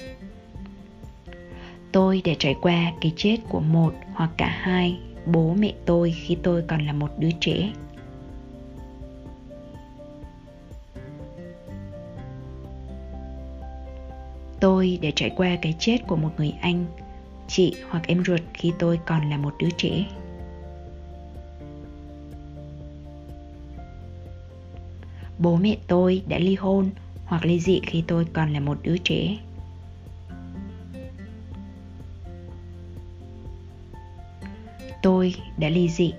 Tôi 1.92 2.22
để 2.24 2.36
trải 2.40 2.56
qua 2.62 2.92
cái 3.02 3.14
chết 3.16 3.38
của 3.50 3.60
một 3.60 3.94
hoặc 4.14 4.30
cả 4.38 4.58
hai 4.62 5.00
bố 5.26 5.54
mẹ 5.54 5.74
tôi 5.86 6.12
khi 6.12 6.38
tôi 6.44 6.64
còn 6.68 6.86
là 6.86 6.94
một 6.94 7.10
đứa 7.18 7.32
trẻ. 7.40 7.72
Tôi 14.60 15.00
để 15.02 15.12
trải 15.16 15.30
qua 15.36 15.56
cái 15.62 15.76
chết 15.80 15.98
của 16.08 16.16
một 16.16 16.32
người 16.38 16.54
anh, 16.62 16.86
chị 17.48 17.76
hoặc 17.90 18.08
em 18.08 18.24
ruột 18.26 18.42
khi 18.54 18.74
tôi 18.80 19.00
còn 19.06 19.30
là 19.30 19.38
một 19.38 19.54
đứa 19.60 19.70
trẻ. 19.78 20.06
Bố 25.40 25.56
mẹ 25.56 25.78
tôi 25.88 26.24
đã 26.28 26.40
ly 26.40 26.56
hôn 26.56 26.90
hoặc 27.26 27.46
ly 27.46 27.60
dị 27.60 27.82
khi 27.84 28.04
tôi 28.08 28.26
còn 28.34 28.54
là 28.54 28.60
một 28.60 28.78
đứa 28.84 28.98
trẻ. 28.98 29.38
Tôi 35.06 35.36
đã 35.58 35.70
ly 35.70 35.90
dị. 35.90 36.14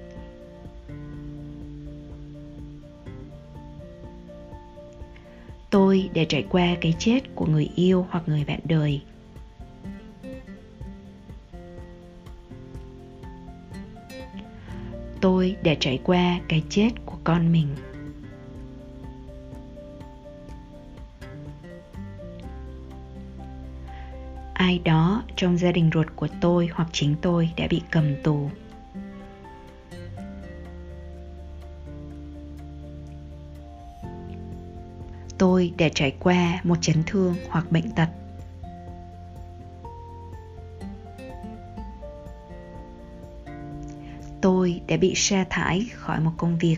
Tôi 5.71 6.11
đã 6.15 6.23
trải 6.29 6.47
qua 6.51 6.77
cái 6.81 6.95
chết 6.99 7.21
của 7.35 7.47
người 7.47 7.71
yêu 7.75 8.07
hoặc 8.11 8.23
người 8.27 8.45
bạn 8.45 8.61
đời. 8.65 9.03
Tôi 15.21 15.57
đã 15.65 15.75
trải 15.81 16.01
qua 16.05 16.41
cái 16.49 16.63
chết 16.69 16.91
của 17.07 17.19
con 17.25 17.53
mình. 17.53 17.69
Ai 24.55 24.79
đó 24.85 25.23
trong 25.37 25.59
gia 25.59 25.73
đình 25.73 25.91
ruột 25.95 26.07
của 26.17 26.29
tôi 26.41 26.69
hoặc 26.73 26.89
chính 26.93 27.17
tôi 27.23 27.51
đã 27.57 27.67
bị 27.71 27.83
cầm 27.91 28.23
tù. 28.23 28.51
Tôi 35.57 35.73
để 35.77 35.91
trải 35.95 36.17
qua 36.21 36.61
một 36.65 36.77
chấn 36.81 37.03
thương 37.07 37.35
hoặc 37.49 37.73
bệnh 37.73 37.91
tật. 37.91 38.09
Tôi 44.41 44.81
đã 44.87 44.97
bị 44.97 45.13
sa 45.17 45.45
thải 45.51 45.87
khỏi 45.95 46.21
một 46.21 46.31
công 46.37 46.59
việc. 46.59 46.77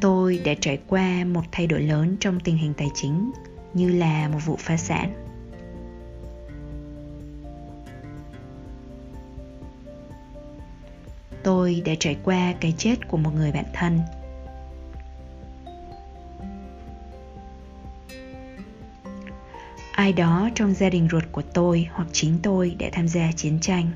Tôi 0.00 0.40
đã 0.44 0.54
trải 0.60 0.78
qua 0.88 1.24
một 1.24 1.42
thay 1.52 1.66
đổi 1.66 1.80
lớn 1.80 2.16
trong 2.20 2.40
tình 2.40 2.56
hình 2.56 2.74
tài 2.74 2.88
chính, 2.94 3.30
như 3.74 3.92
là 3.92 4.28
một 4.28 4.38
vụ 4.44 4.56
phá 4.58 4.76
sản. 4.76 5.27
Tôi 11.48 11.82
đã 11.84 11.92
trải 12.00 12.16
qua 12.24 12.54
cái 12.60 12.74
chết 12.78 13.08
của 13.08 13.16
một 13.16 13.30
người 13.34 13.52
bạn 13.52 13.64
thân. 13.72 14.00
Ai 19.92 20.12
đó 20.12 20.48
trong 20.54 20.74
gia 20.74 20.90
đình 20.90 21.08
ruột 21.12 21.24
của 21.32 21.42
tôi 21.54 21.88
hoặc 21.92 22.08
chính 22.12 22.38
tôi 22.42 22.76
đã 22.78 22.88
tham 22.92 23.08
gia 23.08 23.32
chiến 23.32 23.60
tranh. 23.60 23.90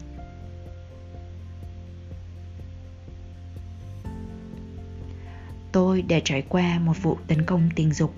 Tôi 5.73 6.03
đã 6.03 6.19
trải 6.25 6.43
qua 6.49 6.79
một 6.79 7.03
vụ 7.03 7.17
tấn 7.27 7.45
công 7.45 7.69
tình 7.77 7.93
dục. 7.93 8.15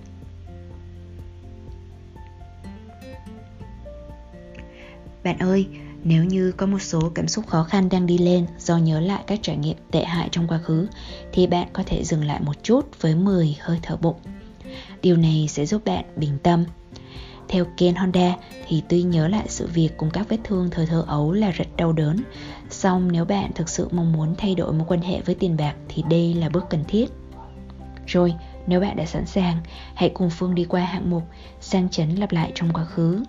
Bạn 5.25 5.39
ơi 5.39 5.69
nếu 6.05 6.25
như 6.25 6.53
có 6.53 6.67
một 6.67 6.83
số 6.83 7.13
cảm 7.15 7.29
xúc 7.29 7.47
khó 7.47 7.65
khăn 7.65 7.89
đang 7.89 8.07
đi 8.07 8.19
lên 8.19 8.47
do 8.59 8.79
nhớ 8.79 9.01
lại 9.01 9.25
các 9.27 9.39
trải 9.43 9.57
nghiệm 9.57 9.77
tệ 9.91 10.05
hại 10.05 10.29
trong 10.33 10.49
quá 10.49 10.59
khứ 10.59 10.87
thì 11.33 11.47
bạn 11.47 11.69
có 11.73 11.83
thể 11.87 12.05
dừng 12.05 12.25
lại 12.25 12.41
một 12.41 12.63
chút 12.63 13.01
với 13.01 13.15
10 13.15 13.57
hơi 13.61 13.79
thở 13.83 13.97
bụng. 13.97 14.17
Điều 15.03 15.17
này 15.17 15.47
sẽ 15.49 15.67
giúp 15.67 15.85
bạn 15.85 16.05
bình 16.17 16.39
tâm. 16.43 16.65
Theo 17.49 17.65
Ken 17.77 17.95
Honda 17.95 18.37
thì 18.69 18.83
tuy 18.89 19.03
nhớ 19.03 19.29
lại 19.29 19.45
sự 19.49 19.69
việc 19.75 19.89
cùng 19.97 20.11
các 20.11 20.29
vết 20.29 20.39
thương 20.45 20.69
thời 20.71 20.87
thơ 20.87 21.05
ấu 21.07 21.33
là 21.33 21.51
rất 21.51 21.77
đau 21.77 21.93
đớn, 21.93 22.17
song 22.71 23.13
nếu 23.13 23.25
bạn 23.25 23.51
thực 23.55 23.69
sự 23.69 23.89
mong 23.93 24.13
muốn 24.13 24.35
thay 24.39 24.55
đổi 24.55 24.73
mối 24.73 24.87
quan 24.89 25.01
hệ 25.01 25.21
với 25.21 25.35
tiền 25.35 25.57
bạc 25.57 25.75
thì 25.89 26.03
đây 26.11 26.35
là 26.35 26.49
bước 26.49 26.65
cần 26.71 26.85
thiết. 26.89 27.07
Rồi, 28.07 28.35
nếu 28.67 28.81
bạn 28.81 28.97
đã 28.97 29.07
sẵn 29.07 29.27
sàng, 29.27 29.61
hãy 29.95 30.11
cùng 30.15 30.31
Phương 30.31 30.55
đi 30.55 30.65
qua 30.65 30.81
hạng 30.81 31.11
mục 31.11 31.23
sang 31.61 31.89
chấn 31.89 32.15
lặp 32.15 32.33
lại 32.33 32.53
trong 32.55 32.73
quá 32.73 32.85
khứ. 32.85 33.23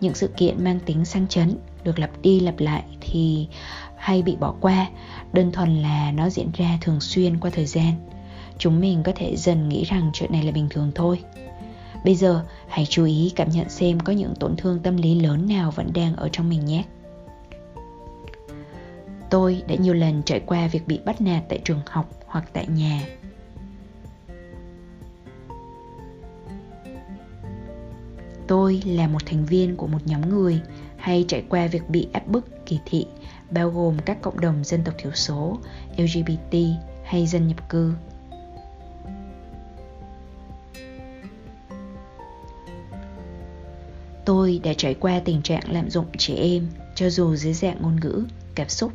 Những 0.00 0.14
sự 0.14 0.28
kiện 0.36 0.64
mang 0.64 0.80
tính 0.80 1.04
sang 1.04 1.26
chấn 1.28 1.56
được 1.84 1.98
lặp 1.98 2.10
đi 2.22 2.40
lặp 2.40 2.58
lại 2.58 2.84
thì 3.00 3.48
hay 3.96 4.22
bị 4.22 4.36
bỏ 4.36 4.54
qua, 4.60 4.86
đơn 5.32 5.52
thuần 5.52 5.82
là 5.82 6.12
nó 6.12 6.30
diễn 6.30 6.50
ra 6.54 6.78
thường 6.80 7.00
xuyên 7.00 7.38
qua 7.40 7.50
thời 7.54 7.66
gian. 7.66 7.92
Chúng 8.58 8.80
mình 8.80 9.02
có 9.02 9.12
thể 9.16 9.36
dần 9.36 9.68
nghĩ 9.68 9.84
rằng 9.84 10.10
chuyện 10.12 10.32
này 10.32 10.42
là 10.42 10.52
bình 10.52 10.66
thường 10.70 10.92
thôi. 10.94 11.20
Bây 12.04 12.14
giờ, 12.14 12.44
hãy 12.68 12.86
chú 12.86 13.04
ý 13.04 13.32
cảm 13.36 13.50
nhận 13.50 13.68
xem 13.68 14.00
có 14.00 14.12
những 14.12 14.34
tổn 14.40 14.56
thương 14.56 14.78
tâm 14.78 14.96
lý 14.96 15.20
lớn 15.20 15.48
nào 15.48 15.70
vẫn 15.70 15.92
đang 15.94 16.16
ở 16.16 16.28
trong 16.32 16.48
mình 16.48 16.64
nhé. 16.64 16.84
Tôi 19.30 19.62
đã 19.68 19.74
nhiều 19.74 19.94
lần 19.94 20.22
trải 20.22 20.40
qua 20.40 20.66
việc 20.66 20.86
bị 20.86 21.00
bắt 21.04 21.20
nạt 21.20 21.42
tại 21.48 21.60
trường 21.64 21.80
học 21.86 22.10
hoặc 22.26 22.44
tại 22.52 22.66
nhà 22.66 23.02
tôi 28.50 28.82
là 28.86 29.08
một 29.08 29.26
thành 29.26 29.44
viên 29.44 29.76
của 29.76 29.86
một 29.86 29.98
nhóm 30.04 30.28
người 30.28 30.60
hay 31.00 31.24
trải 31.28 31.42
qua 31.48 31.66
việc 31.66 31.88
bị 31.88 32.08
áp 32.12 32.26
bức 32.26 32.66
kỳ 32.66 32.78
thị, 32.86 33.06
bao 33.50 33.70
gồm 33.70 33.98
các 33.98 34.22
cộng 34.22 34.40
đồng 34.40 34.64
dân 34.64 34.84
tộc 34.84 34.94
thiểu 34.98 35.12
số 35.14 35.58
lgbt 35.96 36.54
hay 37.04 37.26
dân 37.26 37.48
nhập 37.48 37.68
cư. 37.68 37.92
Tôi 44.24 44.60
đã 44.64 44.72
trải 44.76 44.94
qua 44.94 45.20
tình 45.24 45.42
trạng 45.42 45.72
lạm 45.72 45.90
dụng 45.90 46.06
trẻ 46.18 46.34
em, 46.34 46.66
cho 46.94 47.10
dù 47.10 47.36
dưới 47.36 47.52
dạng 47.52 47.82
ngôn 47.82 48.00
ngữ, 48.00 48.24
cảm 48.54 48.68
xúc, 48.68 48.92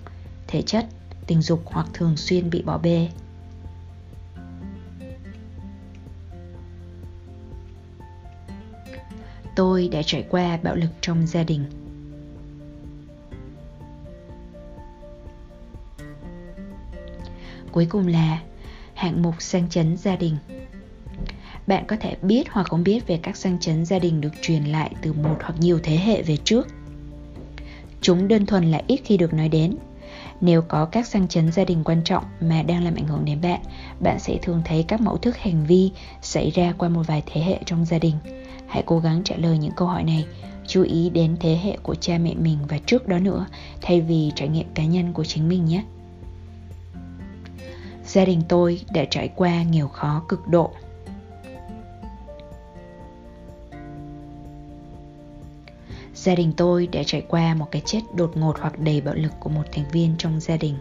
thể 0.48 0.62
chất, 0.62 0.86
tình 1.28 1.42
dục 1.42 1.62
hoặc 1.66 1.88
thường 1.94 2.18
xuyên 2.18 2.50
bị 2.50 2.62
bỏ 2.62 2.78
bê. 2.78 3.10
Tôi 9.56 9.90
đã 9.92 10.02
trải 10.06 10.26
qua 10.30 10.58
bạo 10.64 10.76
lực 10.76 10.90
trong 11.02 11.28
gia 11.28 11.44
đình. 11.44 11.66
Cuối 17.75 17.88
cùng 17.89 18.08
là 18.08 18.39
hạng 18.94 19.22
mục 19.22 19.36
sang 19.39 19.70
chấn 19.70 19.98
gia 19.98 20.15
đình. 20.15 20.38
Bạn 21.67 21.86
có 21.88 21.96
thể 22.00 22.15
biết 22.22 22.44
hoặc 22.50 22.67
không 22.70 22.84
biết 22.84 23.08
về 23.08 23.20
các 23.24 23.38
sang 23.38 23.60
chấn 23.60 23.86
gia 23.86 24.00
đình 24.00 24.22
được 24.22 24.29
truyền 24.41 24.63
lại 24.63 24.91
từ 25.01 25.13
một 25.13 25.38
hoặc 25.41 25.55
nhiều 25.60 25.79
thế 25.84 25.98
hệ 25.98 26.22
về 26.22 26.38
trước. 26.44 26.67
Chúng 28.01 28.27
đơn 28.27 28.46
thuần 28.46 28.72
là 28.72 28.82
ít 28.88 29.01
khi 29.05 29.17
được 29.17 29.34
nói 29.34 29.50
đến. 29.50 29.75
Nếu 30.41 30.62
có 30.62 30.86
các 30.86 31.08
sang 31.08 31.27
chấn 31.27 31.51
gia 31.51 31.63
đình 31.65 31.84
quan 31.84 32.01
trọng 32.03 32.24
mà 32.41 32.63
đang 32.63 32.84
làm 32.84 32.96
ảnh 32.96 33.08
hưởng 33.08 33.25
đến 33.25 33.41
bạn 33.41 33.60
bạn 34.00 34.20
sẽ 34.20 34.38
thường 34.41 34.62
thấy 34.65 34.86
các 34.88 35.01
mẫu 35.01 35.17
thức 35.17 35.38
hành 35.38 35.65
vi 35.65 35.91
xảy 36.22 36.51
ra 36.51 36.74
qua 36.77 36.89
một 36.89 37.08
vài 37.08 37.24
thế 37.25 37.41
hệ 37.41 37.60
trong 37.65 37.86
gia 37.86 38.00
đình. 38.00 38.15
Hãy 38.67 38.84
cố 38.86 39.00
gắng 39.00 39.22
trả 39.24 39.36
lời 39.36 39.58
những 39.58 39.74
câu 39.75 39.88
hỏi 39.88 40.03
này, 40.03 40.25
chú 40.67 40.84
ý 40.84 41.10
đến 41.10 41.38
thế 41.39 41.60
hệ 41.63 41.77
của 41.84 41.96
cha 41.96 42.17
mẹ 42.17 42.34
mình 42.34 42.58
và 42.70 42.77
trước 42.86 43.08
đó 43.08 43.20
nữa, 43.20 43.46
thay 43.82 44.01
vì 44.01 44.32
trải 44.36 44.48
nghiệm 44.48 44.67
cá 44.74 44.84
nhân 44.84 45.13
của 45.13 45.24
chính 45.24 45.50
mình 45.50 45.65
nhé. 45.65 45.84
Gia 48.16 48.26
đình 48.26 48.42
tôi 48.50 48.82
đã 48.94 49.06
trải 49.10 49.30
qua 49.36 49.64
nghèo 49.64 49.88
khó 49.88 50.24
cực 50.30 50.48
độ. 50.48 50.72
Gia 56.14 56.36
đình 56.36 56.54
tôi 56.58 56.88
đã 56.88 57.04
trải 57.06 57.26
qua 57.30 57.54
một 57.54 57.72
cái 57.72 57.82
chết 57.86 58.00
đột 58.16 58.38
ngột 58.38 58.60
hoặc 58.60 58.80
đầy 58.80 59.02
bạo 59.02 59.16
lực 59.16 59.32
của 59.40 59.50
một 59.50 59.64
thành 59.72 59.86
viên 59.92 60.16
trong 60.18 60.40
gia 60.40 60.58
đình. 60.58 60.76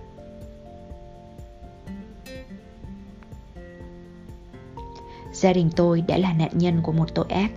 Gia 5.33 5.53
đình 5.53 5.71
tôi 5.77 6.01
đã 6.01 6.19
là 6.19 6.33
nạn 6.33 6.51
nhân 6.53 6.81
của 6.83 6.93
một 6.93 7.15
tội 7.15 7.27
ác 7.29 7.51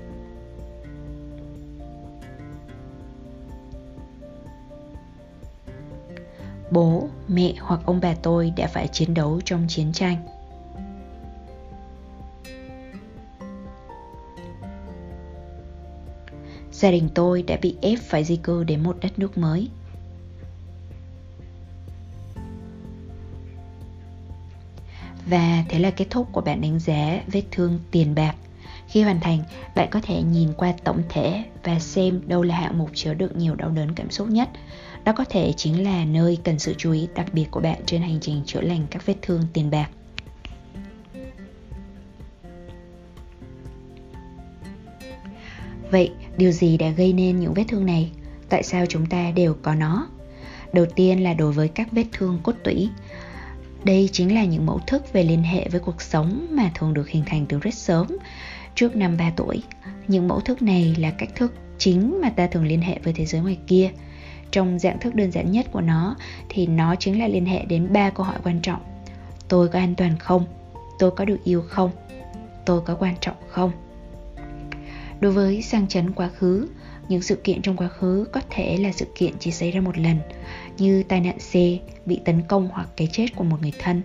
bố, 6.71 7.07
mẹ 7.27 7.53
hoặc 7.59 7.79
ông 7.85 7.99
bà 8.01 8.13
tôi 8.13 8.53
đã 8.57 8.67
phải 8.67 8.87
chiến 8.87 9.13
đấu 9.13 9.41
trong 9.45 9.65
chiến 9.67 9.91
tranh. 9.93 10.27
Gia 16.71 16.91
đình 16.91 17.09
tôi 17.15 17.41
đã 17.41 17.57
bị 17.61 17.75
ép 17.81 17.99
phải 17.99 18.23
di 18.23 18.35
cư 18.35 18.63
đến 18.63 18.83
một 18.83 18.97
đất 19.01 19.19
nước 19.19 19.37
mới. 19.37 19.69
Và 25.29 25.63
thế 25.69 25.79
là 25.79 25.91
kết 25.91 26.05
thúc 26.09 26.27
của 26.31 26.41
bản 26.41 26.61
đánh 26.61 26.79
giá 26.79 27.21
vết 27.27 27.43
thương 27.51 27.79
tiền 27.91 28.15
bạc. 28.15 28.35
Khi 28.87 29.01
hoàn 29.01 29.19
thành, 29.19 29.39
bạn 29.75 29.87
có 29.91 29.99
thể 30.03 30.21
nhìn 30.21 30.53
qua 30.57 30.73
tổng 30.83 31.03
thể 31.09 31.43
và 31.63 31.79
xem 31.79 32.21
đâu 32.27 32.43
là 32.43 32.55
hạng 32.55 32.77
mục 32.77 32.89
chứa 32.93 33.13
đựng 33.13 33.37
nhiều 33.37 33.55
đau 33.55 33.69
đớn 33.69 33.93
cảm 33.95 34.11
xúc 34.11 34.27
nhất 34.27 34.49
đó 35.07 35.13
có 35.13 35.25
thể 35.29 35.53
chính 35.57 35.83
là 35.83 36.05
nơi 36.05 36.37
cần 36.43 36.59
sự 36.59 36.73
chú 36.77 36.91
ý 36.91 37.07
đặc 37.15 37.33
biệt 37.33 37.45
của 37.51 37.59
bạn 37.59 37.81
trên 37.85 38.01
hành 38.01 38.17
trình 38.21 38.41
chữa 38.45 38.61
lành 38.61 38.87
các 38.89 39.05
vết 39.05 39.15
thương 39.21 39.41
tiền 39.53 39.71
bạc. 39.71 39.89
Vậy, 45.91 46.11
điều 46.37 46.51
gì 46.51 46.77
đã 46.77 46.89
gây 46.89 47.13
nên 47.13 47.39
những 47.39 47.53
vết 47.53 47.63
thương 47.67 47.85
này? 47.85 48.11
Tại 48.49 48.63
sao 48.63 48.85
chúng 48.85 49.05
ta 49.05 49.31
đều 49.31 49.55
có 49.61 49.75
nó? 49.75 50.07
Đầu 50.73 50.85
tiên 50.95 51.23
là 51.23 51.33
đối 51.33 51.51
với 51.51 51.67
các 51.67 51.91
vết 51.91 52.05
thương 52.11 52.39
cốt 52.43 52.55
tủy. 52.63 52.89
Đây 53.83 54.09
chính 54.11 54.35
là 54.35 54.45
những 54.45 54.65
mẫu 54.65 54.79
thức 54.87 55.13
về 55.13 55.23
liên 55.23 55.43
hệ 55.43 55.69
với 55.69 55.79
cuộc 55.79 56.01
sống 56.01 56.47
mà 56.51 56.71
thường 56.75 56.93
được 56.93 57.09
hình 57.09 57.23
thành 57.25 57.45
từ 57.45 57.59
rất 57.59 57.73
sớm, 57.73 58.07
trước 58.75 58.95
năm 58.95 59.17
3 59.17 59.31
tuổi. 59.35 59.63
Những 60.07 60.27
mẫu 60.27 60.39
thức 60.39 60.61
này 60.61 60.95
là 60.99 61.11
cách 61.11 61.35
thức 61.35 61.53
chính 61.77 62.21
mà 62.21 62.29
ta 62.29 62.47
thường 62.47 62.65
liên 62.65 62.81
hệ 62.81 62.99
với 63.03 63.13
thế 63.13 63.25
giới 63.25 63.41
ngoài 63.41 63.57
kia– 63.67 63.89
trong 64.51 64.79
dạng 64.79 64.99
thức 64.99 65.15
đơn 65.15 65.31
giản 65.31 65.51
nhất 65.51 65.65
của 65.71 65.81
nó, 65.81 66.15
thì 66.49 66.67
nó 66.67 66.95
chính 66.95 67.19
là 67.19 67.27
liên 67.27 67.45
hệ 67.45 67.65
đến 67.65 67.93
ba 67.93 68.09
câu 68.09 68.25
hỏi 68.25 68.37
quan 68.43 68.59
trọng. 68.61 68.81
Tôi 69.47 69.67
có 69.67 69.79
an 69.79 69.95
toàn 69.95 70.17
không? 70.19 70.45
Tôi 70.99 71.11
có 71.11 71.25
được 71.25 71.37
yêu 71.43 71.63
không? 71.69 71.91
Tôi 72.65 72.81
có 72.81 72.95
quan 72.95 73.15
trọng 73.21 73.35
không? 73.49 73.71
Đối 75.19 75.31
với 75.31 75.61
sang 75.61 75.87
chấn 75.87 76.11
quá 76.11 76.29
khứ, 76.37 76.67
những 77.09 77.21
sự 77.21 77.35
kiện 77.35 77.61
trong 77.61 77.77
quá 77.77 77.87
khứ 77.87 78.27
có 78.31 78.41
thể 78.49 78.77
là 78.77 78.91
sự 78.91 79.05
kiện 79.15 79.33
chỉ 79.39 79.51
xảy 79.51 79.71
ra 79.71 79.81
một 79.81 79.97
lần, 79.97 80.19
như 80.77 81.03
tai 81.03 81.19
nạn 81.19 81.39
xe 81.39 81.77
bị 82.05 82.19
tấn 82.25 82.41
công 82.41 82.69
hoặc 82.71 82.89
cái 82.95 83.07
chết 83.11 83.25
của 83.35 83.43
một 83.43 83.61
người 83.61 83.73
thân, 83.79 84.01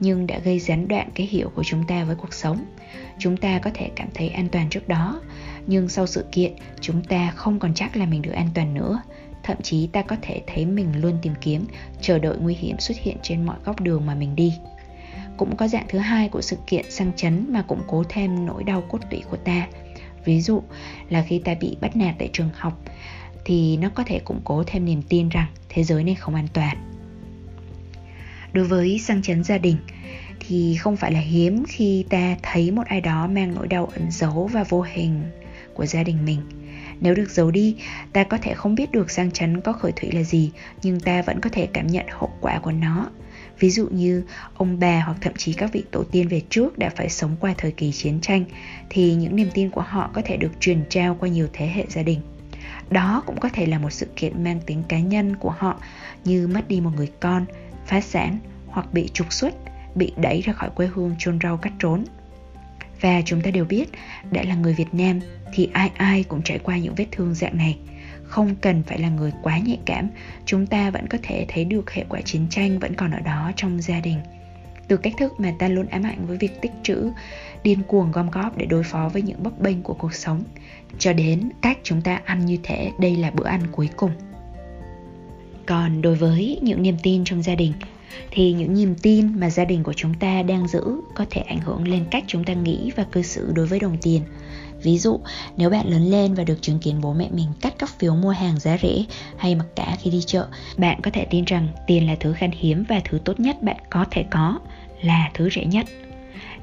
nhưng 0.00 0.26
đã 0.26 0.38
gây 0.38 0.58
gián 0.58 0.88
đoạn 0.88 1.08
cái 1.14 1.26
hiểu 1.26 1.50
của 1.54 1.62
chúng 1.64 1.86
ta 1.86 2.04
với 2.04 2.16
cuộc 2.16 2.34
sống. 2.34 2.64
Chúng 3.18 3.36
ta 3.36 3.58
có 3.58 3.70
thể 3.74 3.90
cảm 3.96 4.08
thấy 4.14 4.28
an 4.28 4.48
toàn 4.48 4.68
trước 4.70 4.88
đó, 4.88 5.20
nhưng 5.66 5.88
sau 5.88 6.06
sự 6.06 6.24
kiện, 6.32 6.52
chúng 6.80 7.04
ta 7.04 7.32
không 7.36 7.58
còn 7.58 7.74
chắc 7.74 7.96
là 7.96 8.06
mình 8.06 8.22
được 8.22 8.32
an 8.32 8.48
toàn 8.54 8.74
nữa 8.74 9.02
thậm 9.42 9.56
chí 9.62 9.86
ta 9.86 10.02
có 10.02 10.16
thể 10.22 10.42
thấy 10.46 10.66
mình 10.66 11.00
luôn 11.00 11.18
tìm 11.22 11.32
kiếm, 11.40 11.66
chờ 12.00 12.18
đợi 12.18 12.36
nguy 12.40 12.54
hiểm 12.54 12.78
xuất 12.78 12.98
hiện 12.98 13.16
trên 13.22 13.46
mọi 13.46 13.56
góc 13.64 13.80
đường 13.80 14.06
mà 14.06 14.14
mình 14.14 14.36
đi. 14.36 14.54
Cũng 15.36 15.56
có 15.56 15.68
dạng 15.68 15.86
thứ 15.88 15.98
hai 15.98 16.28
của 16.28 16.42
sự 16.42 16.56
kiện 16.66 16.90
sang 16.90 17.12
chấn 17.16 17.46
mà 17.48 17.62
củng 17.62 17.82
cố 17.86 18.04
thêm 18.08 18.46
nỗi 18.46 18.64
đau 18.64 18.82
cốt 18.88 18.98
tủy 19.10 19.22
của 19.30 19.36
ta. 19.36 19.68
Ví 20.24 20.40
dụ 20.40 20.62
là 21.08 21.22
khi 21.22 21.38
ta 21.38 21.54
bị 21.54 21.76
bắt 21.80 21.96
nạt 21.96 22.14
tại 22.18 22.30
trường 22.32 22.50
học, 22.54 22.82
thì 23.44 23.76
nó 23.76 23.88
có 23.94 24.04
thể 24.06 24.18
củng 24.18 24.40
cố 24.44 24.64
thêm 24.66 24.84
niềm 24.84 25.02
tin 25.02 25.28
rằng 25.28 25.46
thế 25.68 25.84
giới 25.84 26.04
này 26.04 26.14
không 26.14 26.34
an 26.34 26.48
toàn. 26.52 26.76
Đối 28.52 28.64
với 28.64 28.98
sang 28.98 29.22
chấn 29.22 29.44
gia 29.44 29.58
đình, 29.58 29.76
thì 30.40 30.76
không 30.76 30.96
phải 30.96 31.12
là 31.12 31.20
hiếm 31.20 31.64
khi 31.68 32.04
ta 32.10 32.36
thấy 32.42 32.70
một 32.70 32.86
ai 32.86 33.00
đó 33.00 33.26
mang 33.26 33.54
nỗi 33.54 33.66
đau 33.66 33.86
ẩn 33.86 34.10
giấu 34.10 34.50
và 34.52 34.64
vô 34.64 34.82
hình 34.82 35.22
của 35.74 35.86
gia 35.86 36.02
đình 36.02 36.24
mình. 36.24 36.40
Nếu 37.02 37.14
được 37.14 37.30
giấu 37.30 37.50
đi, 37.50 37.76
ta 38.12 38.24
có 38.24 38.38
thể 38.42 38.54
không 38.54 38.74
biết 38.74 38.92
được 38.92 39.10
sang 39.10 39.30
chấn 39.30 39.60
có 39.60 39.72
khởi 39.72 39.92
thủy 39.92 40.10
là 40.12 40.22
gì, 40.22 40.52
nhưng 40.82 41.00
ta 41.00 41.22
vẫn 41.22 41.40
có 41.40 41.50
thể 41.50 41.68
cảm 41.72 41.86
nhận 41.86 42.06
hậu 42.08 42.30
quả 42.40 42.58
của 42.58 42.72
nó. 42.72 43.10
Ví 43.58 43.70
dụ 43.70 43.88
như 43.88 44.24
ông 44.54 44.78
bà 44.80 45.02
hoặc 45.06 45.16
thậm 45.20 45.32
chí 45.36 45.52
các 45.52 45.72
vị 45.72 45.84
tổ 45.90 46.04
tiên 46.04 46.28
về 46.28 46.40
trước 46.48 46.78
đã 46.78 46.90
phải 46.96 47.08
sống 47.08 47.36
qua 47.40 47.54
thời 47.58 47.72
kỳ 47.72 47.92
chiến 47.92 48.20
tranh, 48.20 48.44
thì 48.90 49.14
những 49.14 49.36
niềm 49.36 49.48
tin 49.54 49.70
của 49.70 49.80
họ 49.80 50.10
có 50.12 50.22
thể 50.24 50.36
được 50.36 50.60
truyền 50.60 50.84
trao 50.88 51.16
qua 51.20 51.28
nhiều 51.28 51.48
thế 51.52 51.66
hệ 51.66 51.86
gia 51.88 52.02
đình. 52.02 52.20
Đó 52.90 53.22
cũng 53.26 53.40
có 53.40 53.48
thể 53.48 53.66
là 53.66 53.78
một 53.78 53.90
sự 53.90 54.06
kiện 54.16 54.44
mang 54.44 54.60
tính 54.66 54.82
cá 54.88 54.98
nhân 54.98 55.36
của 55.36 55.54
họ 55.58 55.80
như 56.24 56.48
mất 56.48 56.68
đi 56.68 56.80
một 56.80 56.90
người 56.96 57.10
con, 57.20 57.44
phá 57.86 58.00
sản 58.00 58.38
hoặc 58.66 58.92
bị 58.92 59.08
trục 59.12 59.32
xuất, 59.32 59.54
bị 59.94 60.12
đẩy 60.16 60.40
ra 60.40 60.52
khỏi 60.52 60.70
quê 60.70 60.86
hương 60.94 61.14
chôn 61.18 61.38
rau 61.42 61.56
cắt 61.56 61.72
trốn. 61.78 62.04
Và 63.02 63.22
chúng 63.24 63.40
ta 63.40 63.50
đều 63.50 63.64
biết, 63.64 63.88
đã 64.30 64.42
là 64.42 64.54
người 64.54 64.74
Việt 64.74 64.94
Nam 64.94 65.20
thì 65.54 65.68
ai 65.72 65.90
ai 65.96 66.24
cũng 66.24 66.42
trải 66.42 66.58
qua 66.58 66.78
những 66.78 66.94
vết 66.94 67.06
thương 67.10 67.34
dạng 67.34 67.56
này. 67.56 67.78
Không 68.22 68.54
cần 68.54 68.82
phải 68.82 68.98
là 68.98 69.08
người 69.08 69.32
quá 69.42 69.58
nhạy 69.58 69.78
cảm, 69.84 70.08
chúng 70.46 70.66
ta 70.66 70.90
vẫn 70.90 71.06
có 71.06 71.18
thể 71.22 71.46
thấy 71.48 71.64
được 71.64 71.90
hệ 71.90 72.04
quả 72.08 72.20
chiến 72.20 72.46
tranh 72.50 72.78
vẫn 72.78 72.94
còn 72.94 73.10
ở 73.10 73.20
đó 73.20 73.52
trong 73.56 73.82
gia 73.82 74.00
đình. 74.00 74.18
Từ 74.88 74.96
cách 74.96 75.14
thức 75.18 75.40
mà 75.40 75.52
ta 75.58 75.68
luôn 75.68 75.86
ám 75.86 76.02
ảnh 76.02 76.26
với 76.26 76.36
việc 76.36 76.60
tích 76.60 76.72
trữ, 76.82 77.10
điên 77.62 77.82
cuồng 77.86 78.12
gom 78.12 78.30
góp 78.30 78.58
để 78.58 78.66
đối 78.66 78.82
phó 78.82 79.08
với 79.08 79.22
những 79.22 79.42
bấp 79.42 79.60
bênh 79.60 79.82
của 79.82 79.94
cuộc 79.94 80.14
sống, 80.14 80.42
cho 80.98 81.12
đến 81.12 81.48
cách 81.62 81.78
chúng 81.82 82.02
ta 82.02 82.20
ăn 82.24 82.46
như 82.46 82.58
thế 82.62 82.90
đây 83.00 83.16
là 83.16 83.30
bữa 83.30 83.46
ăn 83.46 83.60
cuối 83.72 83.88
cùng. 83.96 84.10
Còn 85.66 86.02
đối 86.02 86.14
với 86.14 86.58
những 86.62 86.82
niềm 86.82 86.96
tin 87.02 87.24
trong 87.24 87.42
gia 87.42 87.54
đình, 87.54 87.72
thì 88.30 88.52
những 88.52 88.74
niềm 88.74 88.94
tin 89.02 89.40
mà 89.40 89.50
gia 89.50 89.64
đình 89.64 89.82
của 89.82 89.92
chúng 89.92 90.14
ta 90.14 90.42
đang 90.42 90.68
giữ 90.68 90.82
có 91.14 91.24
thể 91.30 91.40
ảnh 91.40 91.60
hưởng 91.60 91.88
lên 91.88 92.04
cách 92.10 92.24
chúng 92.26 92.44
ta 92.44 92.52
nghĩ 92.52 92.90
và 92.96 93.04
cư 93.04 93.22
xử 93.22 93.52
đối 93.54 93.66
với 93.66 93.80
đồng 93.80 93.96
tiền 94.02 94.22
Ví 94.82 94.98
dụ, 94.98 95.20
nếu 95.56 95.70
bạn 95.70 95.88
lớn 95.88 96.10
lên 96.10 96.34
và 96.34 96.44
được 96.44 96.62
chứng 96.62 96.78
kiến 96.78 97.00
bố 97.00 97.12
mẹ 97.12 97.28
mình 97.30 97.48
cắt 97.60 97.74
các 97.78 97.90
phiếu 97.98 98.14
mua 98.14 98.30
hàng 98.30 98.58
giá 98.58 98.78
rẻ 98.82 99.04
hay 99.36 99.54
mặc 99.54 99.66
cả 99.76 99.96
khi 100.00 100.10
đi 100.10 100.22
chợ, 100.26 100.46
bạn 100.76 101.00
có 101.02 101.10
thể 101.10 101.26
tin 101.30 101.44
rằng 101.44 101.68
tiền 101.86 102.06
là 102.06 102.16
thứ 102.20 102.32
khan 102.32 102.50
hiếm 102.52 102.84
và 102.88 103.00
thứ 103.04 103.18
tốt 103.24 103.40
nhất 103.40 103.62
bạn 103.62 103.76
có 103.90 104.04
thể 104.10 104.24
có 104.30 104.58
là 105.02 105.30
thứ 105.34 105.50
rẻ 105.50 105.64
nhất. 105.64 105.86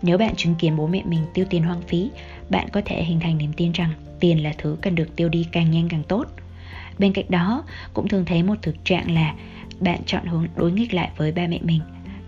Nếu 0.02 0.18
bạn 0.18 0.36
chứng 0.36 0.56
kiến 0.56 0.78
bố 0.78 0.88
mẹ 0.88 1.04
mình 1.06 1.26
tiêu 1.34 1.46
tiền 1.50 1.64
hoang 1.64 1.82
phí, 1.82 2.10
bạn 2.50 2.70
có 2.70 2.82
thể 2.86 3.04
hình 3.04 3.20
thành 3.20 3.38
niềm 3.38 3.54
tin 3.54 3.72
rằng 3.72 3.94
tiền 4.20 4.44
là 4.44 4.54
thứ 4.58 4.78
cần 4.82 4.96
được 4.96 5.16
tiêu 5.16 5.30
đi 5.30 5.48
càng 5.52 5.72
nhanh 5.72 5.90
càng 5.90 6.04
tốt. 6.08 6.26
Bên 7.00 7.14
cạnh 7.14 7.26
đó, 7.30 7.64
cũng 7.94 8.08
thường 8.08 8.26
thấy 8.26 8.44
một 8.44 8.56
thực 8.62 8.86
trạng 8.86 9.12
là 9.12 9.36
bạn 9.80 10.00
chọn 10.06 10.26
hướng 10.26 10.48
đối 10.56 10.72
nghịch 10.72 10.94
lại 10.94 11.10
với 11.18 11.32
ba 11.32 11.48
mẹ 11.48 11.60
mình. 11.62 11.82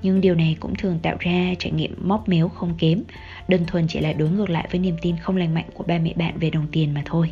Nhưng 0.04 0.22
điều 0.22 0.36
này 0.36 0.58
cũng 0.60 0.76
thường 0.76 1.00
tạo 1.00 1.16
ra 1.20 1.54
trải 1.60 1.72
nghiệm 1.72 1.96
móc 2.04 2.30
méo 2.30 2.50
không 2.50 2.74
kém, 2.78 3.04
đơn 3.48 3.66
thuần 3.68 3.88
chỉ 3.88 4.00
là 4.00 4.14
đối 4.14 4.30
ngược 4.30 4.50
lại 4.50 4.68
với 4.72 4.80
niềm 4.80 4.96
tin 5.02 5.18
không 5.18 5.38
lành 5.38 5.54
mạnh 5.54 5.66
của 5.74 5.84
ba 5.88 5.98
mẹ 5.98 6.14
bạn 6.16 6.38
về 6.40 6.50
đồng 6.50 6.68
tiền 6.72 6.94
mà 6.94 7.02
thôi. 7.06 7.32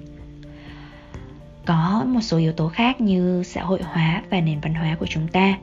Có 1.66 2.04
một 2.08 2.22
số 2.22 2.38
yếu 2.38 2.52
tố 2.52 2.68
khác 2.68 3.02
như 3.02 3.44
xã 3.44 3.64
hội 3.64 3.80
hóa 3.84 4.24
và 4.30 4.42
nền 4.42 4.60
văn 4.60 4.74
hóa 4.74 4.96
của 5.00 5.06
chúng 5.06 5.28
ta. 5.28 5.58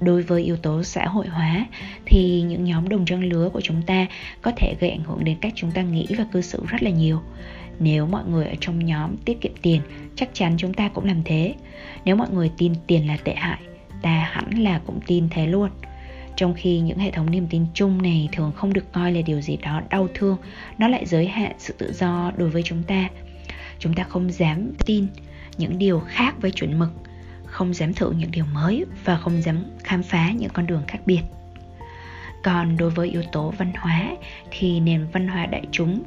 Đối 0.00 0.22
với 0.22 0.42
yếu 0.42 0.56
tố 0.56 0.82
xã 0.82 1.06
hội 1.06 1.26
hóa 1.26 1.66
thì 2.06 2.42
những 2.42 2.64
nhóm 2.64 2.88
đồng 2.88 3.04
trang 3.04 3.24
lứa 3.24 3.50
của 3.52 3.60
chúng 3.60 3.82
ta 3.82 4.06
có 4.42 4.52
thể 4.56 4.74
gây 4.80 4.90
ảnh 4.90 5.04
hưởng 5.04 5.24
đến 5.24 5.36
cách 5.40 5.52
chúng 5.56 5.70
ta 5.70 5.82
nghĩ 5.82 6.06
và 6.18 6.24
cư 6.32 6.40
xử 6.40 6.62
rất 6.66 6.82
là 6.82 6.90
nhiều. 6.90 7.20
Nếu 7.78 8.06
mọi 8.06 8.22
người 8.24 8.46
ở 8.46 8.54
trong 8.60 8.84
nhóm 8.84 9.16
tiết 9.16 9.40
kiệm 9.40 9.52
tiền, 9.62 9.80
chắc 10.16 10.28
chắn 10.32 10.54
chúng 10.58 10.74
ta 10.74 10.88
cũng 10.88 11.04
làm 11.04 11.22
thế. 11.24 11.54
Nếu 12.04 12.16
mọi 12.16 12.30
người 12.30 12.50
tin 12.58 12.72
tiền 12.86 13.06
là 13.06 13.16
tệ 13.24 13.34
hại 13.34 13.58
ta 14.06 14.28
hẳn 14.32 14.50
là 14.50 14.80
cũng 14.86 15.00
tin 15.06 15.28
thế 15.30 15.46
luôn. 15.46 15.70
Trong 16.36 16.54
khi 16.54 16.80
những 16.80 16.98
hệ 16.98 17.10
thống 17.10 17.30
niềm 17.30 17.46
tin 17.50 17.66
chung 17.74 18.02
này 18.02 18.28
thường 18.32 18.52
không 18.56 18.72
được 18.72 18.92
coi 18.92 19.12
là 19.12 19.20
điều 19.20 19.40
gì 19.40 19.56
đó 19.56 19.82
đau 19.90 20.08
thương, 20.14 20.36
nó 20.78 20.88
lại 20.88 21.06
giới 21.06 21.26
hạn 21.26 21.52
sự 21.58 21.74
tự 21.78 21.92
do 21.92 22.32
đối 22.36 22.50
với 22.50 22.62
chúng 22.62 22.82
ta. 22.82 23.08
Chúng 23.78 23.94
ta 23.94 24.02
không 24.02 24.32
dám 24.32 24.72
tin 24.86 25.06
những 25.58 25.78
điều 25.78 26.00
khác 26.00 26.34
với 26.40 26.50
chuẩn 26.50 26.78
mực, 26.78 26.90
không 27.44 27.74
dám 27.74 27.92
thử 27.94 28.10
những 28.10 28.30
điều 28.30 28.44
mới 28.44 28.84
và 29.04 29.16
không 29.16 29.42
dám 29.42 29.64
khám 29.84 30.02
phá 30.02 30.30
những 30.30 30.50
con 30.50 30.66
đường 30.66 30.82
khác 30.86 30.98
biệt. 31.06 31.20
Còn 32.42 32.76
đối 32.76 32.90
với 32.90 33.10
yếu 33.10 33.22
tố 33.32 33.54
văn 33.58 33.72
hóa 33.78 34.16
thì 34.50 34.80
nền 34.80 35.06
văn 35.12 35.28
hóa 35.28 35.46
đại 35.46 35.62
chúng 35.70 36.02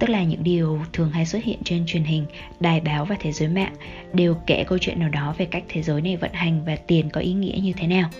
tức 0.00 0.10
là 0.10 0.22
những 0.22 0.42
điều 0.42 0.80
thường 0.92 1.10
hay 1.10 1.26
xuất 1.26 1.44
hiện 1.44 1.58
trên 1.64 1.86
truyền 1.86 2.04
hình, 2.04 2.26
đài 2.60 2.80
báo 2.80 3.04
và 3.04 3.16
thế 3.20 3.32
giới 3.32 3.48
mạng 3.48 3.74
đều 4.12 4.36
kể 4.46 4.64
câu 4.66 4.78
chuyện 4.78 4.98
nào 4.98 5.08
đó 5.08 5.34
về 5.38 5.44
cách 5.44 5.64
thế 5.68 5.82
giới 5.82 6.02
này 6.02 6.16
vận 6.16 6.32
hành 6.32 6.64
và 6.64 6.76
tiền 6.76 7.10
có 7.10 7.20
ý 7.20 7.32
nghĩa 7.32 7.58
như 7.62 7.72
thế 7.76 7.86
nào. 7.86 8.10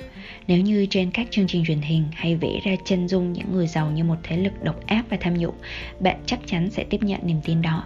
Nếu 0.46 0.60
như 0.60 0.86
trên 0.90 1.10
các 1.10 1.26
chương 1.30 1.46
trình 1.46 1.64
truyền 1.66 1.80
hình 1.80 2.04
hay 2.12 2.36
vẽ 2.36 2.60
ra 2.64 2.72
chân 2.84 3.08
dung 3.08 3.32
những 3.32 3.52
người 3.52 3.66
giàu 3.66 3.90
như 3.90 4.04
một 4.04 4.16
thế 4.22 4.36
lực 4.36 4.62
độc 4.62 4.86
ác 4.86 5.04
và 5.10 5.16
tham 5.20 5.34
nhũng, 5.34 5.54
bạn 6.00 6.16
chắc 6.26 6.40
chắn 6.46 6.70
sẽ 6.70 6.84
tiếp 6.84 7.02
nhận 7.02 7.20
niềm 7.22 7.40
tin 7.44 7.62
đó. 7.62 7.84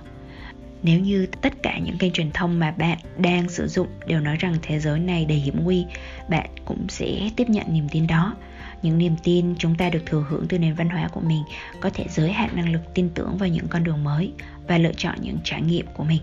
Nếu 0.83 1.01
như 1.01 1.27
tất 1.41 1.63
cả 1.63 1.79
những 1.79 1.99
kênh 1.99 2.13
truyền 2.13 2.31
thông 2.31 2.59
mà 2.59 2.71
bạn 2.71 2.99
đang 3.19 3.49
sử 3.49 3.69
dụng 3.69 3.89
đều 4.07 4.21
nói 4.21 4.37
rằng 4.37 4.55
thế 4.63 4.79
giới 4.79 4.99
này 4.99 5.25
đầy 5.25 5.39
hiểm 5.39 5.65
nguy, 5.65 5.85
bạn 6.29 6.51
cũng 6.65 6.87
sẽ 6.89 7.31
tiếp 7.37 7.49
nhận 7.49 7.67
niềm 7.69 7.89
tin 7.89 8.07
đó 8.07 8.37
những 8.85 8.99
niềm 8.99 9.17
tin 9.23 9.55
chúng 9.59 9.75
ta 9.75 9.91
được 9.91 10.03
thừa 10.07 10.25
hưởng 10.29 10.47
từ 10.49 10.59
nền 10.59 10.75
văn 10.75 10.89
hóa 10.89 11.09
của 11.09 11.21
mình 11.21 11.43
có 11.81 11.91
thể 11.95 12.07
giới 12.09 12.33
hạn 12.33 12.51
năng 12.57 12.73
lực 12.73 12.95
tin 12.95 13.09
tưởng 13.15 13.37
vào 13.39 13.49
những 13.49 13.69
con 13.69 13.85
đường 13.85 14.05
mới 14.05 14.33
và 14.69 14.79
lựa 14.79 14.93
chọn 14.97 15.15
những 15.21 15.39
trải 15.45 15.63
nghiệm 15.63 15.87
của 15.95 16.05
mình. 16.05 16.23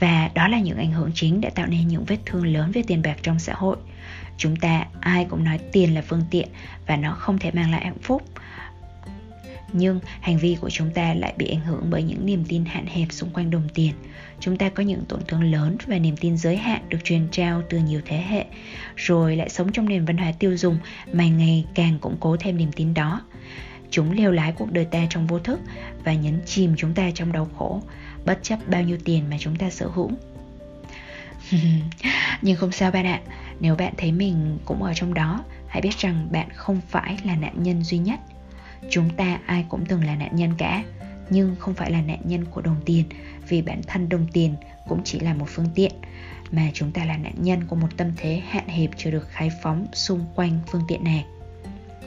Và 0.00 0.30
đó 0.34 0.48
là 0.48 0.58
những 0.58 0.78
ảnh 0.78 0.92
hưởng 0.92 1.10
chính 1.14 1.40
đã 1.40 1.50
tạo 1.50 1.66
nên 1.66 1.88
những 1.88 2.04
vết 2.04 2.18
thương 2.26 2.46
lớn 2.46 2.70
về 2.72 2.82
tiền 2.86 3.02
bạc 3.02 3.16
trong 3.22 3.38
xã 3.38 3.54
hội. 3.54 3.76
Chúng 4.36 4.56
ta, 4.56 4.86
ai 5.00 5.24
cũng 5.24 5.44
nói 5.44 5.58
tiền 5.72 5.94
là 5.94 6.02
phương 6.02 6.24
tiện 6.30 6.48
và 6.86 6.96
nó 6.96 7.12
không 7.12 7.38
thể 7.38 7.50
mang 7.50 7.70
lại 7.70 7.84
hạnh 7.84 7.98
phúc 8.02 8.22
nhưng 9.72 10.00
hành 10.20 10.38
vi 10.38 10.56
của 10.60 10.70
chúng 10.70 10.90
ta 10.90 11.14
lại 11.14 11.34
bị 11.36 11.46
ảnh 11.46 11.60
hưởng 11.60 11.86
bởi 11.90 12.02
những 12.02 12.26
niềm 12.26 12.44
tin 12.48 12.64
hạn 12.64 12.86
hẹp 12.86 13.12
xung 13.12 13.30
quanh 13.30 13.50
đồng 13.50 13.68
tiền. 13.74 13.92
Chúng 14.40 14.56
ta 14.56 14.68
có 14.68 14.82
những 14.82 15.04
tổn 15.08 15.20
thương 15.28 15.42
lớn 15.42 15.76
và 15.86 15.98
niềm 15.98 16.16
tin 16.16 16.36
giới 16.36 16.56
hạn 16.56 16.82
được 16.88 16.98
truyền 17.04 17.28
trao 17.30 17.62
từ 17.70 17.78
nhiều 17.78 18.00
thế 18.04 18.16
hệ, 18.16 18.44
rồi 18.96 19.36
lại 19.36 19.48
sống 19.48 19.72
trong 19.72 19.88
nền 19.88 20.04
văn 20.04 20.16
hóa 20.16 20.32
tiêu 20.38 20.56
dùng 20.56 20.78
mà 21.12 21.28
ngày 21.28 21.64
càng 21.74 21.98
củng 21.98 22.16
cố 22.20 22.36
thêm 22.36 22.56
niềm 22.56 22.72
tin 22.72 22.94
đó. 22.94 23.22
Chúng 23.90 24.12
leo 24.12 24.32
lái 24.32 24.52
cuộc 24.52 24.72
đời 24.72 24.84
ta 24.84 25.06
trong 25.10 25.26
vô 25.26 25.38
thức 25.38 25.60
và 26.04 26.14
nhấn 26.14 26.40
chìm 26.46 26.74
chúng 26.76 26.94
ta 26.94 27.10
trong 27.14 27.32
đau 27.32 27.48
khổ, 27.58 27.82
bất 28.24 28.38
chấp 28.42 28.58
bao 28.68 28.82
nhiêu 28.82 28.98
tiền 29.04 29.24
mà 29.30 29.36
chúng 29.40 29.56
ta 29.56 29.70
sở 29.70 29.88
hữu. 29.88 30.10
Nhưng 32.42 32.56
không 32.56 32.72
sao 32.72 32.90
bạn 32.90 33.06
ạ, 33.06 33.20
nếu 33.60 33.76
bạn 33.76 33.94
thấy 33.96 34.12
mình 34.12 34.58
cũng 34.64 34.82
ở 34.82 34.92
trong 34.94 35.14
đó, 35.14 35.44
hãy 35.66 35.82
biết 35.82 35.98
rằng 35.98 36.28
bạn 36.32 36.48
không 36.54 36.80
phải 36.88 37.18
là 37.24 37.36
nạn 37.36 37.62
nhân 37.62 37.82
duy 37.82 37.98
nhất 37.98 38.20
chúng 38.88 39.10
ta 39.16 39.40
ai 39.46 39.64
cũng 39.68 39.86
từng 39.86 40.04
là 40.04 40.16
nạn 40.16 40.36
nhân 40.36 40.54
cả, 40.58 40.84
nhưng 41.30 41.56
không 41.58 41.74
phải 41.74 41.90
là 41.90 42.02
nạn 42.02 42.20
nhân 42.24 42.44
của 42.44 42.60
đồng 42.60 42.80
tiền, 42.84 43.04
vì 43.48 43.62
bản 43.62 43.82
thân 43.86 44.08
đồng 44.08 44.26
tiền 44.32 44.54
cũng 44.88 45.00
chỉ 45.04 45.20
là 45.20 45.34
một 45.34 45.46
phương 45.48 45.68
tiện, 45.74 45.92
mà 46.50 46.70
chúng 46.72 46.92
ta 46.92 47.04
là 47.04 47.16
nạn 47.16 47.34
nhân 47.38 47.64
của 47.64 47.76
một 47.76 47.88
tâm 47.96 48.12
thế 48.16 48.42
hạn 48.48 48.68
hẹp 48.68 48.90
chưa 48.96 49.10
được 49.10 49.28
khai 49.30 49.50
phóng 49.62 49.86
xung 49.92 50.24
quanh 50.34 50.58
phương 50.66 50.82
tiện 50.88 51.04
này. 51.04 51.24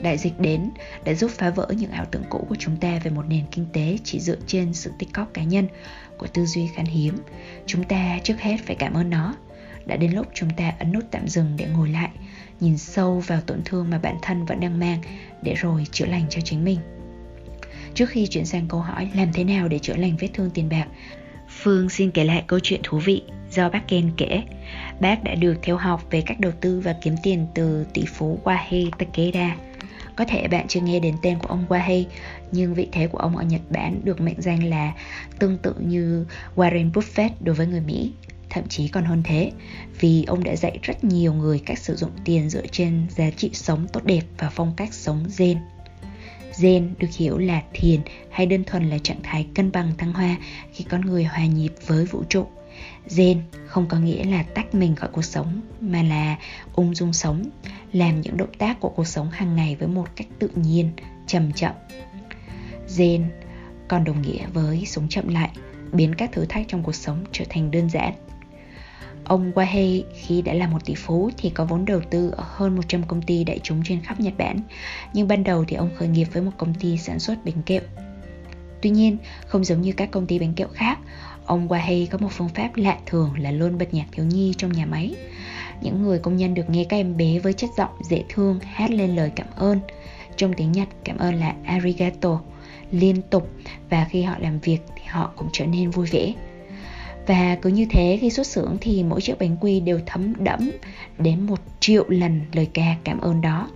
Đại 0.02 0.18
dịch 0.18 0.40
đến 0.40 0.70
đã 1.06 1.14
giúp 1.14 1.32
phá 1.32 1.50
vỡ 1.50 1.68
những 1.78 1.92
ảo 1.92 2.06
tưởng 2.12 2.24
cũ 2.30 2.46
của 2.50 2.56
chúng 2.60 2.78
ta 2.78 3.00
về 3.04 3.12
một 3.12 3.26
nền 3.28 3.44
kinh 3.52 3.66
tế 3.74 3.98
chỉ 4.04 4.20
dựa 4.20 4.38
trên 4.48 4.74
sự 4.74 4.92
tích 5.00 5.10
cóp 5.14 5.34
cá 5.34 5.44
nhân 5.44 5.68
của 6.18 6.28
tư 6.28 6.46
duy 6.46 6.68
khan 6.76 6.86
hiếm. 6.86 7.18
Chúng 7.66 7.84
ta 7.84 8.20
trước 8.24 8.42
hết 8.42 8.58
phải 8.66 8.76
cảm 8.76 8.94
ơn 8.94 9.10
nó. 9.10 9.36
Đã 9.86 9.96
đến 9.96 10.12
lúc 10.12 10.28
chúng 10.34 10.50
ta 10.50 10.74
ấn 10.80 10.92
nút 10.92 11.04
tạm 11.12 11.28
dừng 11.28 11.54
để 11.58 11.66
ngồi 11.66 11.90
lại 11.90 12.10
nhìn 12.64 12.78
sâu 12.78 13.20
vào 13.20 13.42
tổn 13.42 13.62
thương 13.66 13.90
mà 13.90 14.00
bản 14.00 14.16
thân 14.22 14.46
vẫn 14.46 14.60
đang 14.60 14.80
mang 14.80 15.02
để 15.42 15.54
rồi 15.54 15.86
chữa 15.92 16.06
lành 16.06 16.26
cho 16.30 16.42
chính 16.42 16.64
mình 16.64 16.80
trước 17.94 18.10
khi 18.10 18.28
chuyển 18.28 18.46
sang 18.46 18.68
câu 18.68 18.80
hỏi 18.80 19.10
làm 19.16 19.34
thế 19.34 19.44
nào 19.44 19.68
để 19.68 19.80
chữa 19.80 19.96
lành 19.96 20.18
vết 20.20 20.30
thương 20.34 20.50
tiền 20.50 20.70
bạc 20.70 20.88
Phương 21.62 21.90
xin 21.90 22.12
kể 22.12 22.24
lại 22.24 22.44
câu 22.48 22.60
chuyện 22.64 22.80
thú 22.84 23.00
vị 23.00 23.24
do 23.52 23.70
bác 23.70 23.88
Ken 23.88 24.12
kể. 24.18 24.44
Bác 25.00 25.24
đã 25.24 25.36
được 25.36 25.56
theo 25.62 25.78
học 25.78 26.04
về 26.12 26.22
cách 26.22 26.40
đầu 26.40 26.52
tư 26.62 26.80
và 26.80 26.96
kiếm 27.02 27.16
tiền 27.24 27.48
từ 27.56 27.86
tỷ 27.94 28.06
phú 28.06 28.40
Wahei 28.44 28.90
Takeda. 28.92 29.56
Có 30.16 30.26
thể 30.26 30.48
bạn 30.48 30.68
chưa 30.68 30.82
nghe 30.82 31.00
đến 31.00 31.16
tên 31.22 31.40
của 31.40 31.48
ông 31.48 31.66
Wahei, 31.70 32.04
nhưng 32.52 32.74
vị 32.74 32.88
thế 32.92 33.08
của 33.08 33.18
ông 33.18 33.38
ở 33.38 33.44
Nhật 33.44 33.62
Bản 33.70 34.02
được 34.04 34.22
mệnh 34.22 34.42
danh 34.42 34.64
là 34.64 34.94
tương 35.40 35.58
tự 35.58 35.76
như 35.80 36.26
Warren 36.56 36.92
Buffett 36.92 37.30
đối 37.40 37.56
với 37.56 37.68
người 37.68 37.82
Mỹ 37.82 38.14
thậm 38.54 38.68
chí 38.68 38.88
còn 38.88 39.06
hơn 39.06 39.22
thế 39.24 39.52
vì 40.00 40.24
ông 40.24 40.44
đã 40.44 40.56
dạy 40.56 40.80
rất 40.82 41.04
nhiều 41.04 41.34
người 41.34 41.60
cách 41.60 41.80
sử 41.80 41.96
dụng 41.96 42.12
tiền 42.26 42.50
dựa 42.50 42.68
trên 42.68 43.06
giá 43.10 43.30
trị 43.30 43.50
sống 43.54 43.88
tốt 43.94 44.04
đẹp 44.04 44.22
và 44.38 44.50
phong 44.50 44.74
cách 44.78 44.94
sống 44.94 45.26
zen 45.38 45.58
Zen 46.56 46.90
được 47.00 47.08
hiểu 47.18 47.38
là 47.38 47.62
thiền 47.74 48.02
hay 48.32 48.46
đơn 48.46 48.64
thuần 48.64 48.90
là 48.90 48.98
trạng 48.98 49.22
thái 49.24 49.48
cân 49.56 49.72
bằng 49.72 49.92
thăng 49.98 50.14
hoa 50.14 50.36
khi 50.74 50.86
con 50.90 51.02
người 51.02 51.24
hòa 51.24 51.46
nhịp 51.46 51.74
với 51.88 52.06
vũ 52.06 52.24
trụ. 52.30 52.48
Zen 53.08 53.38
không 53.66 53.88
có 53.88 53.98
nghĩa 53.98 54.24
là 54.24 54.44
tách 54.44 54.76
mình 54.76 54.96
khỏi 54.96 55.10
cuộc 55.14 55.22
sống 55.22 55.62
mà 55.82 56.04
là 56.04 56.38
ung 56.74 56.96
dung 56.96 57.14
sống, 57.14 57.50
làm 57.94 58.22
những 58.22 58.38
động 58.38 58.54
tác 58.58 58.80
của 58.80 58.90
cuộc 58.90 59.08
sống 59.08 59.30
hàng 59.32 59.56
ngày 59.56 59.76
với 59.76 59.88
một 59.88 60.08
cách 60.16 60.28
tự 60.40 60.50
nhiên, 60.56 60.90
chậm 61.28 61.52
chậm. 61.52 61.72
Zen 62.88 63.24
còn 63.88 64.04
đồng 64.04 64.22
nghĩa 64.22 64.48
với 64.54 64.84
sống 64.86 65.10
chậm 65.10 65.28
lại, 65.28 65.50
biến 65.92 66.16
các 66.16 66.32
thử 66.32 66.46
thách 66.46 66.68
trong 66.68 66.84
cuộc 66.84 66.96
sống 66.96 67.24
trở 67.32 67.46
thành 67.50 67.72
đơn 67.72 67.90
giản 67.90 68.14
Ông 69.26 69.52
Wahei 69.56 70.04
khi 70.14 70.42
đã 70.42 70.54
là 70.54 70.68
một 70.68 70.86
tỷ 70.86 70.96
phú 70.96 71.30
thì 71.38 71.50
có 71.50 71.66
vốn 71.66 71.86
đầu 71.86 72.02
tư 72.10 72.32
ở 72.38 72.44
hơn 72.48 72.76
100 72.76 73.04
công 73.04 73.22
ty 73.22 73.44
đại 73.44 73.60
chúng 73.64 73.84
trên 73.84 74.02
khắp 74.02 74.20
Nhật 74.20 74.34
Bản. 74.38 74.60
Nhưng 75.14 75.28
ban 75.28 75.44
đầu 75.44 75.66
thì 75.68 75.76
ông 75.76 75.90
khởi 75.96 76.08
nghiệp 76.08 76.28
với 76.34 76.42
một 76.42 76.52
công 76.58 76.74
ty 76.74 76.98
sản 76.98 77.20
xuất 77.20 77.46
bánh 77.46 77.62
kẹo. 77.66 77.82
Tuy 78.82 78.90
nhiên, 78.90 79.18
không 79.48 79.64
giống 79.64 79.82
như 79.82 79.92
các 79.92 80.12
công 80.12 80.26
ty 80.26 80.40
bánh 80.40 80.54
kẹo 80.54 80.68
khác, 80.68 81.00
ông 81.46 81.68
Wahe 81.68 82.08
có 82.12 82.18
một 82.18 82.30
phương 82.32 82.50
pháp 82.50 82.76
lạ 82.76 82.98
thường 83.06 83.34
là 83.38 83.52
luôn 83.52 83.78
bật 83.78 83.94
nhạc 83.94 84.06
thiếu 84.12 84.26
nhi 84.26 84.54
trong 84.58 84.72
nhà 84.72 84.86
máy. 84.86 85.16
Những 85.82 86.04
người 86.04 86.20
công 86.20 86.38
nhân 86.38 86.54
được 86.54 86.70
nghe 86.70 86.84
các 86.84 86.98
em 86.98 87.18
bé 87.18 87.40
với 87.40 87.54
chất 87.54 87.70
giọng 87.78 87.92
dễ 88.10 88.24
thương 88.30 88.60
hát 88.60 88.92
lên 88.92 89.16
lời 89.16 89.32
cảm 89.36 89.48
ơn. 89.56 89.80
Trong 90.36 90.54
tiếng 90.54 90.72
Nhật, 90.72 90.88
cảm 91.04 91.18
ơn 91.18 91.36
là 91.36 91.56
arigato, 91.66 92.40
liên 92.92 93.22
tục 93.22 93.50
và 93.90 94.08
khi 94.10 94.22
họ 94.22 94.36
làm 94.40 94.60
việc 94.60 94.80
thì 94.96 95.02
họ 95.08 95.32
cũng 95.36 95.48
trở 95.54 95.66
nên 95.66 95.90
vui 95.90 96.08
vẻ. 96.12 96.34
Và 97.28 97.58
cứ 97.62 97.70
như 97.70 97.86
thế 97.90 98.18
khi 98.22 98.30
xuất 98.30 98.48
xưởng 98.48 98.78
thì 98.82 99.04
mỗi 99.04 99.22
chiếc 99.22 99.40
bánh 99.40 99.58
quy 99.62 99.80
đều 99.80 100.00
thấm 100.06 100.34
đẫm 100.44 100.72
đến 101.18 101.42
một 101.46 101.60
triệu 101.80 102.06
lần 102.08 102.42
lời 102.54 102.68
ca 102.74 102.96
cảm 103.04 103.20
ơn 103.22 103.42
đó. 103.42 103.70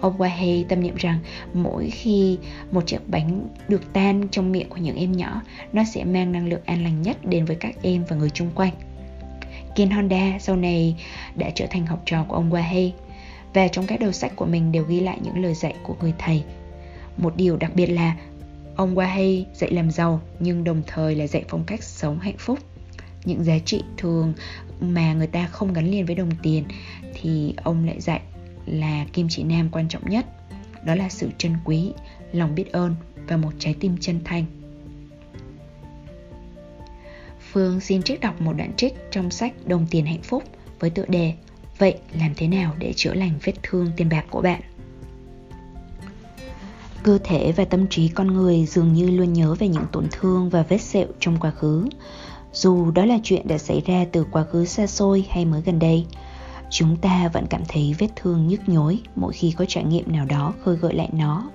Ông 0.00 0.18
Wahey 0.18 0.64
tâm 0.64 0.80
niệm 0.80 0.94
rằng 0.96 1.18
mỗi 1.54 1.90
khi 1.90 2.38
một 2.70 2.86
chiếc 2.86 3.08
bánh 3.08 3.48
được 3.68 3.92
tan 3.92 4.28
trong 4.30 4.52
miệng 4.52 4.68
của 4.68 4.76
những 4.76 4.96
em 4.96 5.12
nhỏ, 5.12 5.42
nó 5.72 5.84
sẽ 5.84 6.04
mang 6.04 6.32
năng 6.32 6.48
lượng 6.48 6.60
an 6.64 6.84
lành 6.84 7.02
nhất 7.02 7.26
đến 7.26 7.44
với 7.44 7.56
các 7.56 7.82
em 7.82 8.04
và 8.08 8.16
người 8.16 8.30
chung 8.30 8.50
quanh. 8.54 8.72
Ken 9.76 9.90
Honda 9.90 10.38
sau 10.40 10.56
này 10.56 10.96
đã 11.34 11.50
trở 11.54 11.66
thành 11.70 11.86
học 11.86 12.02
trò 12.04 12.24
của 12.28 12.34
ông 12.34 12.50
Wahey 12.50 12.90
và 13.54 13.68
trong 13.68 13.86
các 13.86 14.00
đầu 14.00 14.12
sách 14.12 14.36
của 14.36 14.46
mình 14.46 14.72
đều 14.72 14.84
ghi 14.84 15.00
lại 15.00 15.18
những 15.22 15.42
lời 15.42 15.54
dạy 15.54 15.74
của 15.82 15.94
người 16.00 16.12
thầy. 16.18 16.42
Một 17.16 17.36
điều 17.36 17.56
đặc 17.56 17.70
biệt 17.74 17.86
là 17.86 18.16
ông 18.78 18.94
Wahey 18.94 19.44
dạy 19.54 19.70
làm 19.70 19.90
giàu, 19.90 20.20
nhưng 20.40 20.64
đồng 20.64 20.82
thời 20.86 21.14
là 21.14 21.26
dạy 21.26 21.44
phong 21.48 21.64
cách 21.64 21.82
sống 21.82 22.18
hạnh 22.18 22.38
phúc. 22.38 22.58
Những 23.24 23.44
giá 23.44 23.58
trị 23.64 23.82
thường 23.96 24.34
mà 24.80 25.12
người 25.12 25.26
ta 25.26 25.46
không 25.46 25.72
gắn 25.72 25.90
liền 25.90 26.06
với 26.06 26.14
đồng 26.14 26.30
tiền 26.42 26.64
thì 27.14 27.54
ông 27.62 27.86
lại 27.86 28.00
dạy 28.00 28.20
là 28.66 29.06
kim 29.12 29.26
chỉ 29.28 29.42
nam 29.42 29.68
quan 29.72 29.88
trọng 29.88 30.10
nhất. 30.10 30.26
Đó 30.84 30.94
là 30.94 31.08
sự 31.08 31.28
trân 31.38 31.52
quý, 31.64 31.92
lòng 32.32 32.54
biết 32.54 32.72
ơn 32.72 32.94
và 33.28 33.36
một 33.36 33.52
trái 33.58 33.74
tim 33.80 33.96
chân 34.00 34.20
thành. 34.24 34.44
Phương 37.52 37.80
xin 37.80 38.02
trích 38.02 38.20
đọc 38.20 38.40
một 38.40 38.52
đoạn 38.52 38.72
trích 38.76 38.94
trong 39.10 39.30
sách 39.30 39.52
đồng 39.66 39.86
tiền 39.90 40.06
hạnh 40.06 40.22
phúc 40.22 40.44
với 40.80 40.90
tựa 40.90 41.06
đề 41.08 41.32
vậy 41.78 41.98
làm 42.20 42.34
thế 42.36 42.48
nào 42.48 42.74
để 42.78 42.92
chữa 42.96 43.14
lành 43.14 43.32
vết 43.42 43.54
thương 43.62 43.90
tiền 43.96 44.08
bạc 44.08 44.24
của 44.30 44.42
bạn? 44.42 44.60
Cơ 47.08 47.18
thể 47.24 47.52
và 47.52 47.64
tâm 47.64 47.86
trí 47.86 48.08
con 48.08 48.26
người 48.26 48.66
dường 48.66 48.92
như 48.92 49.10
luôn 49.10 49.32
nhớ 49.32 49.54
về 49.54 49.68
những 49.68 49.84
tổn 49.92 50.06
thương 50.12 50.48
và 50.48 50.62
vết 50.62 50.78
sẹo 50.78 51.06
trong 51.20 51.36
quá 51.40 51.50
khứ. 51.50 51.86
Dù 52.52 52.90
đó 52.90 53.04
là 53.04 53.18
chuyện 53.22 53.48
đã 53.48 53.58
xảy 53.58 53.82
ra 53.86 54.04
từ 54.12 54.26
quá 54.30 54.44
khứ 54.44 54.64
xa 54.64 54.86
xôi 54.86 55.24
hay 55.30 55.44
mới 55.44 55.62
gần 55.62 55.78
đây, 55.78 56.06
chúng 56.70 56.96
ta 56.96 57.28
vẫn 57.32 57.46
cảm 57.50 57.62
thấy 57.68 57.94
vết 57.98 58.08
thương 58.16 58.48
nhức 58.48 58.68
nhối 58.68 59.00
mỗi 59.14 59.32
khi 59.32 59.54
có 59.56 59.64
trải 59.68 59.84
nghiệm 59.84 60.12
nào 60.12 60.24
đó 60.24 60.54
khơi 60.64 60.76
gợi 60.76 60.94
lại 60.94 61.08
nó. 61.12 61.50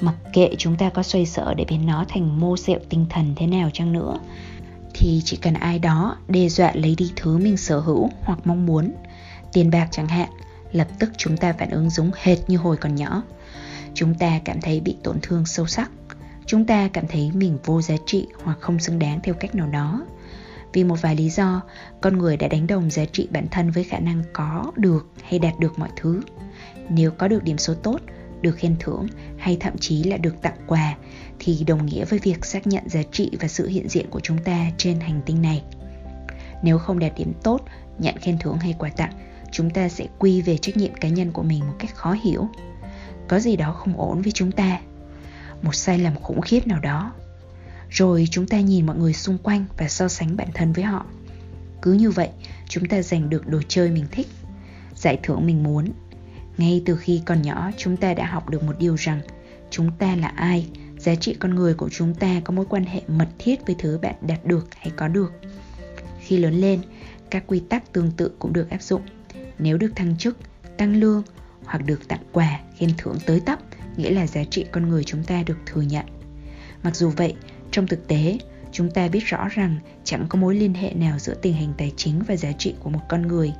Mặc 0.00 0.14
kệ 0.32 0.54
chúng 0.58 0.76
ta 0.76 0.90
có 0.90 1.02
xoay 1.02 1.26
sở 1.26 1.54
để 1.54 1.64
biến 1.68 1.86
nó 1.86 2.04
thành 2.08 2.40
mô 2.40 2.56
sẹo 2.56 2.78
tinh 2.88 3.06
thần 3.10 3.32
thế 3.36 3.46
nào 3.46 3.70
chăng 3.72 3.92
nữa, 3.92 4.18
thì 4.94 5.22
chỉ 5.24 5.36
cần 5.36 5.54
ai 5.54 5.78
đó 5.78 6.16
đe 6.28 6.48
dọa 6.48 6.72
lấy 6.74 6.94
đi 6.98 7.12
thứ 7.16 7.38
mình 7.38 7.56
sở 7.56 7.80
hữu 7.80 8.08
hoặc 8.22 8.38
mong 8.44 8.66
muốn, 8.66 8.92
tiền 9.52 9.70
bạc 9.70 9.88
chẳng 9.90 10.08
hạn, 10.08 10.28
lập 10.72 10.88
tức 10.98 11.10
chúng 11.16 11.36
ta 11.36 11.52
phản 11.52 11.70
ứng 11.70 11.90
giống 11.90 12.10
hệt 12.22 12.38
như 12.48 12.56
hồi 12.56 12.76
còn 12.76 12.94
nhỏ 12.94 13.22
chúng 13.94 14.14
ta 14.14 14.40
cảm 14.44 14.60
thấy 14.60 14.80
bị 14.80 14.96
tổn 15.02 15.18
thương 15.22 15.46
sâu 15.46 15.66
sắc 15.66 15.90
chúng 16.46 16.66
ta 16.66 16.88
cảm 16.92 17.06
thấy 17.08 17.30
mình 17.34 17.58
vô 17.64 17.82
giá 17.82 17.94
trị 18.06 18.26
hoặc 18.42 18.58
không 18.60 18.78
xứng 18.78 18.98
đáng 18.98 19.20
theo 19.22 19.34
cách 19.34 19.54
nào 19.54 19.66
đó 19.66 20.04
vì 20.72 20.84
một 20.84 21.02
vài 21.02 21.16
lý 21.16 21.30
do, 21.30 21.62
con 22.00 22.18
người 22.18 22.36
đã 22.36 22.48
đánh 22.48 22.66
đồng 22.66 22.90
giá 22.90 23.04
trị 23.04 23.28
bản 23.30 23.46
thân 23.50 23.70
với 23.70 23.84
khả 23.84 23.98
năng 23.98 24.22
có 24.32 24.72
được 24.76 25.06
hay 25.22 25.38
đạt 25.38 25.58
được 25.58 25.78
mọi 25.78 25.88
thứ. 25.96 26.20
Nếu 26.88 27.10
có 27.10 27.28
được 27.28 27.44
điểm 27.44 27.58
số 27.58 27.74
tốt, 27.74 28.00
được 28.40 28.52
khen 28.52 28.76
thưởng 28.80 29.06
hay 29.38 29.56
thậm 29.60 29.78
chí 29.80 30.02
là 30.02 30.16
được 30.16 30.42
tặng 30.42 30.56
quà 30.66 30.96
thì 31.38 31.64
đồng 31.66 31.86
nghĩa 31.86 32.04
với 32.04 32.18
việc 32.18 32.44
xác 32.44 32.66
nhận 32.66 32.88
giá 32.88 33.02
trị 33.12 33.30
và 33.40 33.48
sự 33.48 33.68
hiện 33.68 33.88
diện 33.88 34.10
của 34.10 34.20
chúng 34.20 34.38
ta 34.38 34.66
trên 34.78 35.00
hành 35.00 35.20
tinh 35.26 35.42
này. 35.42 35.62
Nếu 36.62 36.78
không 36.78 36.98
đạt 36.98 37.12
điểm 37.16 37.32
tốt, 37.42 37.60
nhận 37.98 38.16
khen 38.16 38.38
thưởng 38.38 38.56
hay 38.56 38.74
quà 38.78 38.90
tặng, 38.90 39.12
chúng 39.52 39.70
ta 39.70 39.88
sẽ 39.88 40.06
quy 40.18 40.42
về 40.42 40.58
trách 40.58 40.76
nhiệm 40.76 40.94
cá 40.94 41.08
nhân 41.08 41.32
của 41.32 41.42
mình 41.42 41.60
một 41.60 41.74
cách 41.78 41.94
khó 41.94 42.12
hiểu. 42.12 42.48
Có 43.28 43.38
gì 43.38 43.56
đó 43.56 43.72
không 43.72 44.00
ổn 44.00 44.22
với 44.22 44.32
chúng 44.32 44.52
ta. 44.52 44.80
Một 45.62 45.74
sai 45.74 45.98
lầm 45.98 46.14
khủng 46.14 46.40
khiếp 46.40 46.66
nào 46.66 46.80
đó. 46.80 47.12
Rồi 47.90 48.28
chúng 48.30 48.46
ta 48.46 48.60
nhìn 48.60 48.86
mọi 48.86 48.96
người 48.96 49.12
xung 49.12 49.38
quanh 49.38 49.64
và 49.78 49.88
so 49.88 50.08
sánh 50.08 50.36
bản 50.36 50.48
thân 50.54 50.72
với 50.72 50.84
họ. 50.84 51.06
Cứ 51.82 51.92
như 51.92 52.10
vậy, 52.10 52.28
chúng 52.68 52.84
ta 52.84 53.02
giành 53.02 53.30
được 53.30 53.46
đồ 53.46 53.62
chơi 53.68 53.90
mình 53.90 54.06
thích. 54.10 54.26
Giải 54.94 55.18
thưởng 55.22 55.46
mình 55.46 55.62
muốn. 55.62 55.88
Ngay 56.56 56.82
từ 56.86 56.96
khi 56.96 57.22
còn 57.24 57.42
nhỏ, 57.42 57.70
chúng 57.76 57.96
ta 57.96 58.14
đã 58.14 58.26
học 58.26 58.48
được 58.48 58.62
một 58.62 58.74
điều 58.78 58.94
rằng 58.94 59.20
chúng 59.70 59.90
ta 59.98 60.16
là 60.16 60.28
ai, 60.28 60.68
giá 60.98 61.14
trị 61.14 61.36
con 61.38 61.54
người 61.54 61.74
của 61.74 61.88
chúng 61.88 62.14
ta 62.14 62.40
có 62.44 62.52
mối 62.54 62.66
quan 62.68 62.84
hệ 62.84 63.02
mật 63.08 63.28
thiết 63.38 63.66
với 63.66 63.76
thứ 63.78 63.98
bạn 64.02 64.14
đạt 64.20 64.44
được 64.44 64.68
hay 64.74 64.92
có 64.96 65.08
được. 65.08 65.32
Khi 66.20 66.36
lớn 66.36 66.54
lên, 66.54 66.80
các 67.30 67.44
quy 67.46 67.60
tắc 67.60 67.92
tương 67.92 68.10
tự 68.10 68.30
cũng 68.38 68.52
được 68.52 68.70
áp 68.70 68.82
dụng. 68.82 69.02
Nếu 69.58 69.78
được 69.78 69.90
thăng 69.96 70.16
chức, 70.16 70.36
tăng 70.76 70.96
lương 70.96 71.22
hoặc 71.68 71.86
được 71.86 72.08
tặng 72.08 72.22
quà 72.32 72.60
khen 72.78 72.90
thưởng 72.98 73.16
tới 73.26 73.40
tấp 73.40 73.58
nghĩa 73.96 74.10
là 74.10 74.26
giá 74.26 74.44
trị 74.44 74.64
con 74.72 74.88
người 74.88 75.04
chúng 75.04 75.24
ta 75.24 75.42
được 75.46 75.58
thừa 75.66 75.82
nhận 75.82 76.06
mặc 76.82 76.96
dù 76.96 77.10
vậy 77.16 77.34
trong 77.70 77.86
thực 77.86 78.08
tế, 78.08 78.38
chúng 78.72 78.90
ta 78.90 79.08
biết 79.08 79.24
rõ 79.26 79.48
rằng 79.48 79.78
chẳng 80.04 80.26
có 80.28 80.38
mối 80.38 80.54
liên 80.54 80.74
hệ 80.74 80.92
nào 80.92 81.18
giữa 81.18 81.34
tình 81.34 81.54
hình 81.54 81.72
tài 81.78 81.92
chính 81.96 82.22
và 82.28 82.36
giá 82.36 82.52
trị 82.52 82.74
của 82.80 82.90
một 82.90 83.00
con 83.08 83.22
người. 83.22 83.52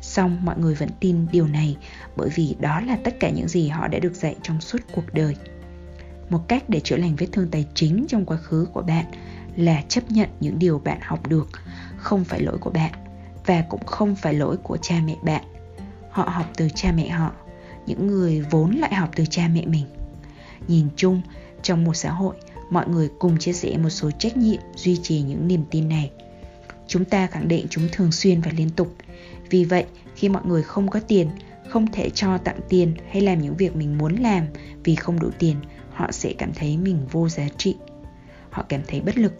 Song 0.00 0.44
mọi 0.44 0.58
người 0.58 0.74
vẫn 0.74 0.88
tin 1.00 1.26
điều 1.32 1.46
này 1.46 1.76
bởi 2.16 2.30
vì 2.34 2.56
đó 2.60 2.80
là 2.80 2.98
tất 3.04 3.20
cả 3.20 3.30
những 3.30 3.48
gì 3.48 3.68
họ 3.68 3.88
đã 3.88 3.98
được 3.98 4.14
dạy 4.14 4.36
trong 4.42 4.60
suốt 4.60 4.78
cuộc 4.94 5.14
đời. 5.14 5.36
Một 6.30 6.48
cách 6.48 6.68
để 6.68 6.80
chữa 6.80 6.96
lành 6.96 7.16
vết 7.16 7.26
thương 7.32 7.48
tài 7.50 7.66
chính 7.74 8.06
trong 8.08 8.24
quá 8.24 8.36
khứ 8.36 8.66
của 8.72 8.82
bạn 8.82 9.04
là 9.56 9.82
chấp 9.88 10.10
nhận 10.10 10.28
những 10.40 10.58
điều 10.58 10.78
bạn 10.78 10.98
học 11.02 11.28
được 11.28 11.48
không 11.96 12.24
phải 12.24 12.40
lỗi 12.40 12.58
của 12.58 12.70
bạn 12.70 12.92
và 13.46 13.64
cũng 13.68 13.86
không 13.86 14.16
phải 14.16 14.34
lỗi 14.34 14.56
của 14.56 14.76
cha 14.76 14.94
mẹ 15.04 15.16
bạn. 15.22 15.44
Họ 16.10 16.22
học 16.22 16.46
từ 16.56 16.68
cha 16.74 16.92
mẹ 16.92 17.08
họ, 17.08 17.32
những 17.86 18.06
người 18.06 18.40
vốn 18.50 18.70
lại 18.76 18.94
học 18.94 19.10
từ 19.16 19.24
cha 19.30 19.48
mẹ 19.54 19.66
mình. 19.66 19.84
Nhìn 20.68 20.86
chung, 20.96 21.20
trong 21.62 21.84
một 21.84 21.94
xã 21.94 22.10
hội, 22.10 22.34
mọi 22.70 22.88
người 22.88 23.08
cùng 23.18 23.38
chia 23.38 23.52
sẻ 23.52 23.76
một 23.76 23.90
số 23.90 24.10
trách 24.10 24.36
nhiệm 24.36 24.60
duy 24.76 24.96
trì 25.02 25.22
những 25.22 25.48
niềm 25.48 25.64
tin 25.70 25.88
này. 25.88 26.10
Chúng 26.86 27.04
ta 27.04 27.26
khẳng 27.26 27.48
định 27.48 27.66
chúng 27.70 27.88
thường 27.92 28.12
xuyên 28.12 28.40
và 28.40 28.50
liên 28.56 28.70
tục. 28.70 28.94
Vì 29.50 29.64
vậy, 29.64 29.84
khi 30.14 30.28
mọi 30.28 30.42
người 30.46 30.62
không 30.62 30.88
có 30.88 31.00
tiền, 31.00 31.28
không 31.68 31.92
thể 31.92 32.10
cho 32.10 32.38
tặng 32.38 32.60
tiền 32.68 32.94
hay 33.10 33.22
làm 33.22 33.42
những 33.42 33.56
việc 33.56 33.76
mình 33.76 33.98
muốn 33.98 34.16
làm 34.16 34.46
vì 34.84 34.94
không 34.94 35.20
đủ 35.20 35.30
tiền, 35.38 35.56
họ 35.92 36.12
sẽ 36.12 36.32
cảm 36.38 36.52
thấy 36.54 36.76
mình 36.76 37.06
vô 37.10 37.28
giá 37.28 37.48
trị. 37.56 37.76
Họ 38.50 38.64
cảm 38.68 38.80
thấy 38.86 39.00
bất 39.00 39.18
lực. 39.18 39.32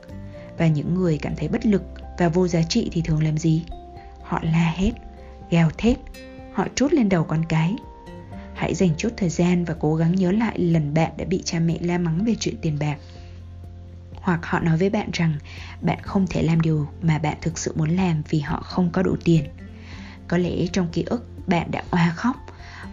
Và 0.59 0.67
những 0.67 0.95
người 0.95 1.19
cảm 1.23 1.37
thấy 1.37 1.49
bất 1.49 1.67
lực 1.67 1.83
và 2.19 2.29
vô 2.29 2.49
giá 2.49 2.63
trị 2.63 2.89
thì 2.93 3.03
thường 3.03 3.23
làm 3.23 3.39
gì? 3.39 3.65
Họ 4.23 4.41
la 4.43 4.75
hét, 4.77 4.93
gào 5.51 5.71
thét, 5.79 5.99
họ 6.53 6.67
trút 6.75 6.93
lên 6.93 7.09
đầu 7.09 7.25
con 7.25 7.45
cái. 7.49 7.77
Hãy 8.65 8.75
dành 8.75 8.91
chút 8.97 9.09
thời 9.17 9.29
gian 9.29 9.65
và 9.65 9.75
cố 9.81 9.95
gắng 9.95 10.15
nhớ 10.15 10.33
lại 10.33 10.59
lần 10.59 10.95
bạn 10.95 11.13
đã 11.17 11.25
bị 11.25 11.43
cha 11.45 11.59
mẹ 11.59 11.79
la 11.81 11.99
mắng 11.99 12.25
về 12.25 12.35
chuyện 12.41 12.55
tiền 12.63 12.79
bạc. 12.81 12.97
Hoặc 14.15 14.41
họ 14.43 14.61
nói 14.61 14.77
với 14.77 14.91
bạn 14.91 15.11
rằng, 15.13 15.35
bạn 15.83 15.99
không 16.03 16.27
thể 16.31 16.43
làm 16.43 16.61
điều 16.61 16.89
mà 17.03 17.19
bạn 17.19 17.37
thực 17.41 17.59
sự 17.59 17.73
muốn 17.77 17.97
làm 17.97 18.23
vì 18.31 18.41
họ 18.41 18.61
không 18.61 18.91
có 18.93 19.03
đủ 19.03 19.17
tiền. 19.25 19.45
Có 20.29 20.39
lẽ 20.39 20.67
trong 20.73 20.89
ký 20.93 21.03
ức, 21.03 21.49
bạn 21.49 21.71
đã 21.71 21.83
oa 21.91 22.13
khóc, 22.17 22.37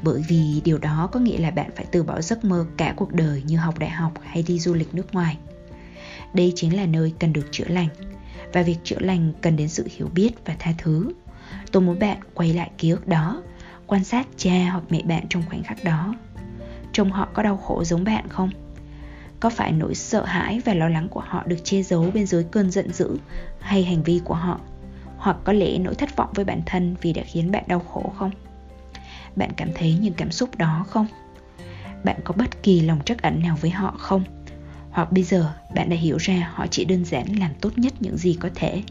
bởi 0.04 0.24
vì 0.28 0.62
điều 0.66 0.78
đó 0.78 1.10
có 1.12 1.20
nghĩa 1.20 1.38
là 1.38 1.52
bạn 1.52 1.70
phải 1.76 1.86
từ 1.92 2.04
bỏ 2.04 2.22
giấc 2.22 2.46
mơ 2.46 2.66
cả 2.78 2.94
cuộc 2.98 3.14
đời 3.14 3.44
như 3.46 3.58
học 3.58 3.80
đại 3.80 3.90
học 3.90 4.14
hay 4.24 4.44
đi 4.44 4.60
du 4.60 4.74
lịch 4.74 4.96
nước 4.96 5.14
ngoài. 5.14 5.38
Đây 6.34 6.54
chính 6.56 6.76
là 6.76 6.86
nơi 6.86 7.14
cần 7.20 7.34
được 7.34 7.48
chữa 7.52 7.68
lành, 7.68 7.90
và 8.54 8.62
việc 8.62 8.78
chữa 8.84 9.00
lành 9.00 9.34
cần 9.42 9.56
đến 9.56 9.68
sự 9.68 9.88
hiểu 9.98 10.10
biết 10.14 10.32
và 10.46 10.56
tha 10.60 10.74
thứ. 10.78 11.12
Tôi 11.72 11.82
muốn 11.82 12.00
bạn 12.00 12.18
quay 12.34 12.54
lại 12.54 12.72
ký 12.78 12.90
ức 12.90 13.08
đó 13.08 13.42
quan 13.92 14.04
sát 14.04 14.28
cha 14.38 14.70
hoặc 14.72 14.84
mẹ 14.90 15.02
bạn 15.02 15.26
trong 15.30 15.44
khoảnh 15.50 15.64
khắc 15.64 15.84
đó. 15.84 16.16
Trông 16.94 17.12
họ 17.12 17.28
có 17.34 17.44
đau 17.44 17.58
khổ 17.58 17.84
giống 17.84 18.04
bạn 18.04 18.28
không? 18.30 18.50
Có 19.40 19.50
phải 19.50 19.72
nỗi 19.72 19.96
sợ 19.96 20.26
hãi 20.26 20.62
và 20.66 20.74
lo 20.74 20.90
lắng 20.90 21.08
của 21.10 21.24
họ 21.26 21.44
được 21.46 21.58
che 21.64 21.82
giấu 21.82 22.12
bên 22.14 22.26
dưới 22.26 22.44
cơn 22.44 22.72
giận 22.72 22.94
dữ 22.94 23.18
hay 23.60 23.84
hành 23.84 24.04
vi 24.04 24.22
của 24.24 24.34
họ? 24.34 24.60
Hoặc 25.18 25.38
có 25.44 25.54
lẽ 25.54 25.78
nỗi 25.78 25.96
thất 25.96 26.16
vọng 26.16 26.30
với 26.34 26.46
bản 26.46 26.62
thân 26.66 26.96
vì 27.02 27.14
đã 27.14 27.24
khiến 27.26 27.52
bạn 27.52 27.64
đau 27.68 27.80
khổ 27.80 28.14
không? 28.18 28.32
Bạn 29.36 29.50
cảm 29.58 29.70
thấy 29.76 29.98
những 30.02 30.14
cảm 30.14 30.32
xúc 30.32 30.58
đó 30.58 30.86
không? 30.90 31.08
Bạn 32.04 32.20
có 32.24 32.34
bất 32.38 32.64
kỳ 32.64 32.82
lòng 32.82 33.00
trắc 33.06 33.22
ẩn 33.22 33.42
nào 33.42 33.58
với 33.62 33.72
họ 33.72 33.96
không? 33.98 34.24
Hoặc 34.92 35.12
bây 35.12 35.24
giờ 35.24 35.54
bạn 35.76 35.90
đã 35.90 35.96
hiểu 35.96 36.18
ra 36.18 36.52
họ 36.54 36.68
chỉ 36.68 36.86
đơn 36.86 37.06
giản 37.06 37.26
làm 37.40 37.52
tốt 37.62 37.78
nhất 37.78 37.94
những 38.00 38.18
gì 38.18 38.38
có 38.40 38.50
thể, 38.56 38.84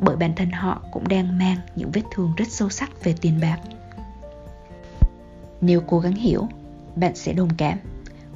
bởi 0.00 0.16
bản 0.16 0.34
thân 0.36 0.50
họ 0.50 0.82
cũng 0.92 1.08
đang 1.08 1.38
mang 1.38 1.56
những 1.76 1.90
vết 1.90 2.02
thương 2.10 2.32
rất 2.36 2.48
sâu 2.48 2.68
sắc 2.68 3.04
về 3.04 3.14
tiền 3.20 3.40
bạc 3.40 3.58
nếu 5.66 5.80
cố 5.80 5.98
gắng 5.98 6.14
hiểu, 6.14 6.48
bạn 6.96 7.14
sẽ 7.14 7.32
đồng 7.32 7.48
cảm. 7.56 7.78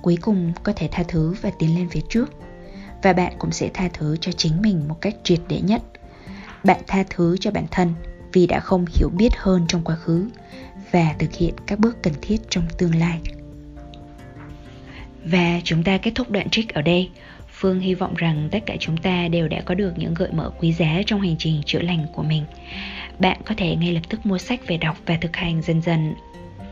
Cuối 0.02 0.18
cùng 0.20 0.52
có 0.62 0.72
thể 0.76 0.88
tha 0.92 1.02
thứ 1.08 1.34
và 1.42 1.50
tiến 1.58 1.74
lên 1.74 1.88
phía 1.90 2.00
trước. 2.08 2.30
Và 3.02 3.12
bạn 3.12 3.32
cũng 3.38 3.52
sẽ 3.52 3.70
tha 3.74 3.88
thứ 3.92 4.16
cho 4.20 4.32
chính 4.32 4.62
mình 4.62 4.88
một 4.88 5.00
cách 5.00 5.14
triệt 5.22 5.40
để 5.48 5.60
nhất. 5.60 5.82
Bạn 6.64 6.80
tha 6.86 7.04
thứ 7.10 7.36
cho 7.40 7.50
bản 7.50 7.66
thân 7.70 7.94
vì 8.32 8.46
đã 8.46 8.60
không 8.60 8.84
hiểu 8.94 9.08
biết 9.08 9.36
hơn 9.36 9.64
trong 9.68 9.84
quá 9.84 9.96
khứ 9.96 10.28
và 10.92 11.14
thực 11.18 11.34
hiện 11.34 11.54
các 11.66 11.78
bước 11.78 12.02
cần 12.02 12.12
thiết 12.22 12.40
trong 12.50 12.64
tương 12.78 12.94
lai. 12.94 13.20
Và 15.24 15.60
chúng 15.64 15.82
ta 15.82 15.98
kết 15.98 16.12
thúc 16.14 16.30
đoạn 16.30 16.50
trích 16.50 16.74
ở 16.74 16.82
đây. 16.82 17.10
Phương 17.52 17.80
hy 17.80 17.94
vọng 17.94 18.14
rằng 18.14 18.48
tất 18.52 18.58
cả 18.66 18.76
chúng 18.80 18.96
ta 18.96 19.28
đều 19.28 19.48
đã 19.48 19.60
có 19.60 19.74
được 19.74 19.92
những 19.96 20.14
gợi 20.14 20.32
mở 20.32 20.50
quý 20.60 20.72
giá 20.72 21.02
trong 21.06 21.20
hành 21.20 21.36
trình 21.38 21.62
chữa 21.66 21.80
lành 21.80 22.06
của 22.14 22.22
mình. 22.22 22.44
Bạn 23.18 23.40
có 23.44 23.54
thể 23.56 23.76
ngay 23.76 23.92
lập 23.92 24.00
tức 24.08 24.26
mua 24.26 24.38
sách 24.38 24.60
về 24.66 24.76
đọc 24.76 24.96
và 25.06 25.18
thực 25.20 25.36
hành 25.36 25.62
dần 25.62 25.82
dần 25.82 26.14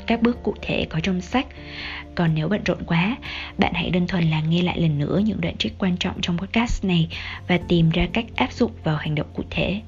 các 0.06 0.22
bước 0.22 0.42
cụ 0.42 0.54
thể 0.62 0.86
có 0.90 1.00
trong 1.00 1.20
sách. 1.20 1.46
Còn 2.14 2.34
nếu 2.34 2.48
bận 2.48 2.60
rộn 2.64 2.78
quá, 2.86 3.16
bạn 3.58 3.72
hãy 3.74 3.90
đơn 3.90 4.06
thuần 4.06 4.30
là 4.30 4.40
nghe 4.40 4.62
lại 4.62 4.80
lần 4.80 4.98
nữa 4.98 5.20
những 5.24 5.40
đoạn 5.40 5.56
trích 5.56 5.78
quan 5.78 5.96
trọng 5.96 6.20
trong 6.20 6.38
podcast 6.38 6.84
này 6.84 7.08
và 7.48 7.58
tìm 7.68 7.90
ra 7.90 8.06
cách 8.12 8.24
áp 8.36 8.52
dụng 8.52 8.70
vào 8.84 8.96
hành 8.96 9.14
động 9.14 9.26
cụ 9.34 9.42
thể. 9.50 9.80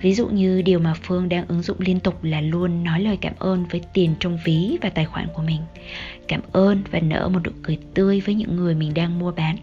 Ví 0.00 0.14
dụ 0.14 0.26
như 0.26 0.62
điều 0.62 0.78
mà 0.78 0.94
phương 1.02 1.28
đang 1.28 1.46
ứng 1.48 1.62
dụng 1.62 1.76
liên 1.80 2.00
tục 2.00 2.24
là 2.24 2.40
luôn 2.40 2.84
nói 2.84 3.00
lời 3.00 3.18
cảm 3.20 3.34
ơn 3.38 3.64
với 3.70 3.80
tiền 3.92 4.14
trong 4.20 4.38
ví 4.44 4.78
và 4.82 4.90
tài 4.90 5.04
khoản 5.04 5.26
của 5.34 5.42
mình 5.42 5.60
cảm 6.28 6.40
ơn 6.52 6.82
và 6.90 7.00
nở 7.00 7.28
một 7.28 7.40
nụ 7.44 7.50
cười 7.62 7.78
tươi 7.94 8.20
với 8.20 8.34
những 8.34 8.56
người 8.56 8.74
mình 8.74 8.94
đang 8.94 9.18
mua 9.18 9.32
bán. 9.32 9.56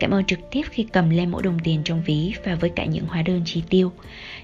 Cảm 0.00 0.10
ơn 0.10 0.24
trực 0.24 0.38
tiếp 0.50 0.62
khi 0.70 0.86
cầm 0.92 1.10
lên 1.10 1.30
mỗi 1.30 1.42
đồng 1.42 1.58
tiền 1.58 1.80
trong 1.84 2.02
ví 2.02 2.32
và 2.44 2.54
với 2.54 2.70
cả 2.70 2.84
những 2.84 3.06
hóa 3.06 3.22
đơn 3.22 3.42
chi 3.44 3.62
tiêu. 3.70 3.92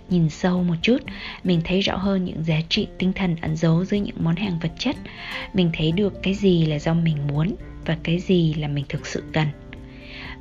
Nhìn 0.08 0.28
sâu 0.30 0.62
một 0.62 0.74
chút, 0.82 0.98
mình 1.44 1.60
thấy 1.64 1.80
rõ 1.80 1.96
hơn 1.96 2.24
những 2.24 2.44
giá 2.44 2.60
trị 2.68 2.88
tinh 2.98 3.12
thần 3.12 3.36
ẩn 3.40 3.56
giấu 3.56 3.84
dưới 3.84 4.00
những 4.00 4.16
món 4.20 4.36
hàng 4.36 4.58
vật 4.62 4.72
chất. 4.78 4.96
Mình 5.54 5.70
thấy 5.74 5.92
được 5.92 6.22
cái 6.22 6.34
gì 6.34 6.66
là 6.66 6.78
do 6.78 6.94
mình 6.94 7.26
muốn 7.26 7.54
và 7.86 7.96
cái 8.02 8.18
gì 8.18 8.54
là 8.54 8.68
mình 8.68 8.84
thực 8.88 9.06
sự 9.06 9.22
cần. 9.32 9.48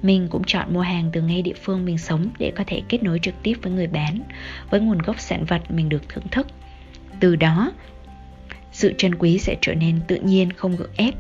Mình 0.02 0.28
cũng 0.30 0.44
chọn 0.44 0.74
mua 0.74 0.82
hàng 0.82 1.10
từ 1.14 1.22
ngay 1.22 1.42
địa 1.42 1.54
phương 1.64 1.86
mình 1.86 1.98
sống 1.98 2.30
để 2.40 2.52
có 2.56 2.64
thể 2.68 2.82
kết 2.90 3.04
nối 3.04 3.20
trực 3.20 3.34
tiếp 3.44 3.54
với 3.62 3.72
người 3.72 3.88
bán. 3.88 4.20
Với 4.70 4.80
nguồn 4.80 4.98
gốc 4.98 5.20
sản 5.20 5.46
vật 5.46 5.72
mình 5.72 5.90
được 5.90 6.10
thưởng 6.10 6.28
thức. 6.32 6.48
Từ 7.20 7.36
đó 7.36 7.72
sự 8.72 8.94
trân 8.98 9.16
quý 9.16 9.38
sẽ 9.38 9.56
trở 9.62 9.74
nên 9.74 10.00
tự 10.08 10.16
nhiên 10.16 10.54
không 10.54 10.76
gượng 10.76 10.92
ép. 10.96 11.14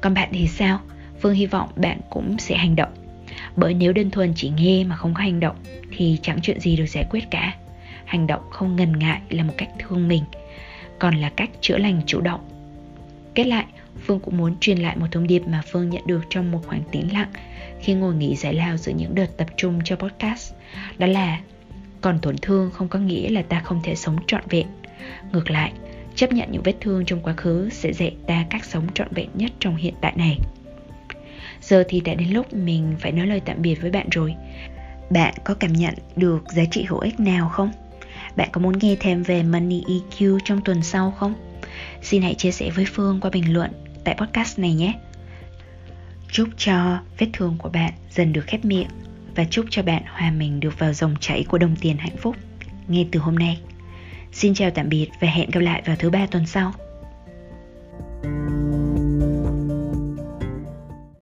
Còn 0.00 0.14
bạn 0.14 0.28
thì 0.32 0.46
sao? 0.46 0.80
Phương 1.20 1.34
hy 1.34 1.46
vọng 1.46 1.68
bạn 1.76 2.00
cũng 2.10 2.38
sẽ 2.38 2.56
hành 2.56 2.76
động. 2.76 2.92
Bởi 3.56 3.74
nếu 3.74 3.92
đơn 3.92 4.10
thuần 4.10 4.32
chỉ 4.36 4.52
nghe 4.56 4.84
mà 4.84 4.96
không 4.96 5.14
có 5.14 5.22
hành 5.22 5.40
động, 5.40 5.56
thì 5.90 6.18
chẳng 6.22 6.40
chuyện 6.42 6.60
gì 6.60 6.76
được 6.76 6.86
giải 6.86 7.04
quyết 7.10 7.30
cả. 7.30 7.54
Hành 8.04 8.26
động 8.26 8.42
không 8.50 8.76
ngần 8.76 8.98
ngại 8.98 9.20
là 9.30 9.44
một 9.44 9.52
cách 9.56 9.68
thương 9.78 10.08
mình, 10.08 10.22
còn 10.98 11.14
là 11.14 11.30
cách 11.36 11.50
chữa 11.60 11.78
lành 11.78 12.00
chủ 12.06 12.20
động. 12.20 12.40
Kết 13.34 13.44
lại, 13.44 13.64
phương 14.06 14.20
cũng 14.20 14.36
muốn 14.36 14.56
truyền 14.60 14.78
lại 14.78 14.96
một 14.96 15.06
thông 15.10 15.26
điệp 15.26 15.42
mà 15.46 15.62
phương 15.72 15.90
nhận 15.90 16.02
được 16.06 16.20
trong 16.30 16.52
một 16.52 16.60
khoảng 16.66 16.82
tĩnh 16.92 17.12
lặng 17.12 17.30
khi 17.80 17.94
ngồi 17.94 18.14
nghỉ 18.14 18.36
giải 18.36 18.54
lao 18.54 18.76
giữa 18.76 18.92
những 18.92 19.14
đợt 19.14 19.36
tập 19.36 19.46
trung 19.56 19.80
cho 19.84 19.96
podcast. 19.96 20.54
Đó 20.98 21.06
là, 21.06 21.40
còn 22.00 22.18
tổn 22.18 22.36
thương 22.42 22.70
không 22.70 22.88
có 22.88 22.98
nghĩa 22.98 23.28
là 23.28 23.42
ta 23.42 23.60
không 23.60 23.80
thể 23.82 23.94
sống 23.94 24.16
trọn 24.26 24.42
vẹn. 24.50 24.66
Ngược 25.32 25.50
lại 25.50 25.72
chấp 26.14 26.32
nhận 26.32 26.52
những 26.52 26.62
vết 26.62 26.74
thương 26.80 27.04
trong 27.04 27.20
quá 27.22 27.34
khứ 27.36 27.68
sẽ 27.72 27.92
dạy 27.92 28.16
ta 28.26 28.46
cách 28.50 28.64
sống 28.64 28.86
trọn 28.94 29.08
vẹn 29.10 29.28
nhất 29.34 29.52
trong 29.60 29.76
hiện 29.76 29.94
tại 30.00 30.12
này. 30.16 30.38
Giờ 31.60 31.84
thì 31.88 32.00
đã 32.00 32.14
đến 32.14 32.28
lúc 32.28 32.54
mình 32.54 32.96
phải 33.00 33.12
nói 33.12 33.26
lời 33.26 33.40
tạm 33.44 33.62
biệt 33.62 33.74
với 33.74 33.90
bạn 33.90 34.08
rồi. 34.10 34.34
Bạn 35.10 35.34
có 35.44 35.54
cảm 35.54 35.72
nhận 35.72 35.94
được 36.16 36.44
giá 36.52 36.62
trị 36.70 36.84
hữu 36.88 36.98
ích 36.98 37.20
nào 37.20 37.48
không? 37.48 37.70
Bạn 38.36 38.48
có 38.52 38.60
muốn 38.60 38.78
nghe 38.78 38.96
thêm 39.00 39.22
về 39.22 39.42
money 39.42 39.82
eq 39.82 40.38
trong 40.44 40.60
tuần 40.64 40.82
sau 40.82 41.10
không? 41.10 41.34
Xin 42.02 42.22
hãy 42.22 42.34
chia 42.34 42.50
sẻ 42.50 42.70
với 42.70 42.84
phương 42.84 43.20
qua 43.20 43.30
bình 43.30 43.52
luận 43.52 43.70
tại 44.04 44.16
podcast 44.18 44.58
này 44.58 44.74
nhé. 44.74 44.94
Chúc 46.32 46.48
cho 46.56 46.98
vết 47.18 47.26
thương 47.32 47.56
của 47.58 47.68
bạn 47.68 47.92
dần 48.10 48.32
được 48.32 48.46
khép 48.46 48.64
miệng 48.64 48.88
và 49.34 49.44
chúc 49.44 49.66
cho 49.70 49.82
bạn 49.82 50.02
hòa 50.06 50.30
mình 50.30 50.60
được 50.60 50.78
vào 50.78 50.92
dòng 50.92 51.14
chảy 51.20 51.44
của 51.48 51.58
đồng 51.58 51.76
tiền 51.76 51.96
hạnh 51.98 52.16
phúc. 52.16 52.36
Ngay 52.88 53.08
từ 53.12 53.20
hôm 53.20 53.38
nay 53.38 53.60
xin 54.32 54.54
chào 54.54 54.70
tạm 54.70 54.88
biệt 54.88 55.08
và 55.20 55.28
hẹn 55.28 55.50
gặp 55.50 55.60
lại 55.60 55.82
vào 55.86 55.96
thứ 55.98 56.10
ba 56.10 56.26
tuần 56.26 56.46
sau. 56.46 56.72
thank 58.22 58.74
you 58.74 58.81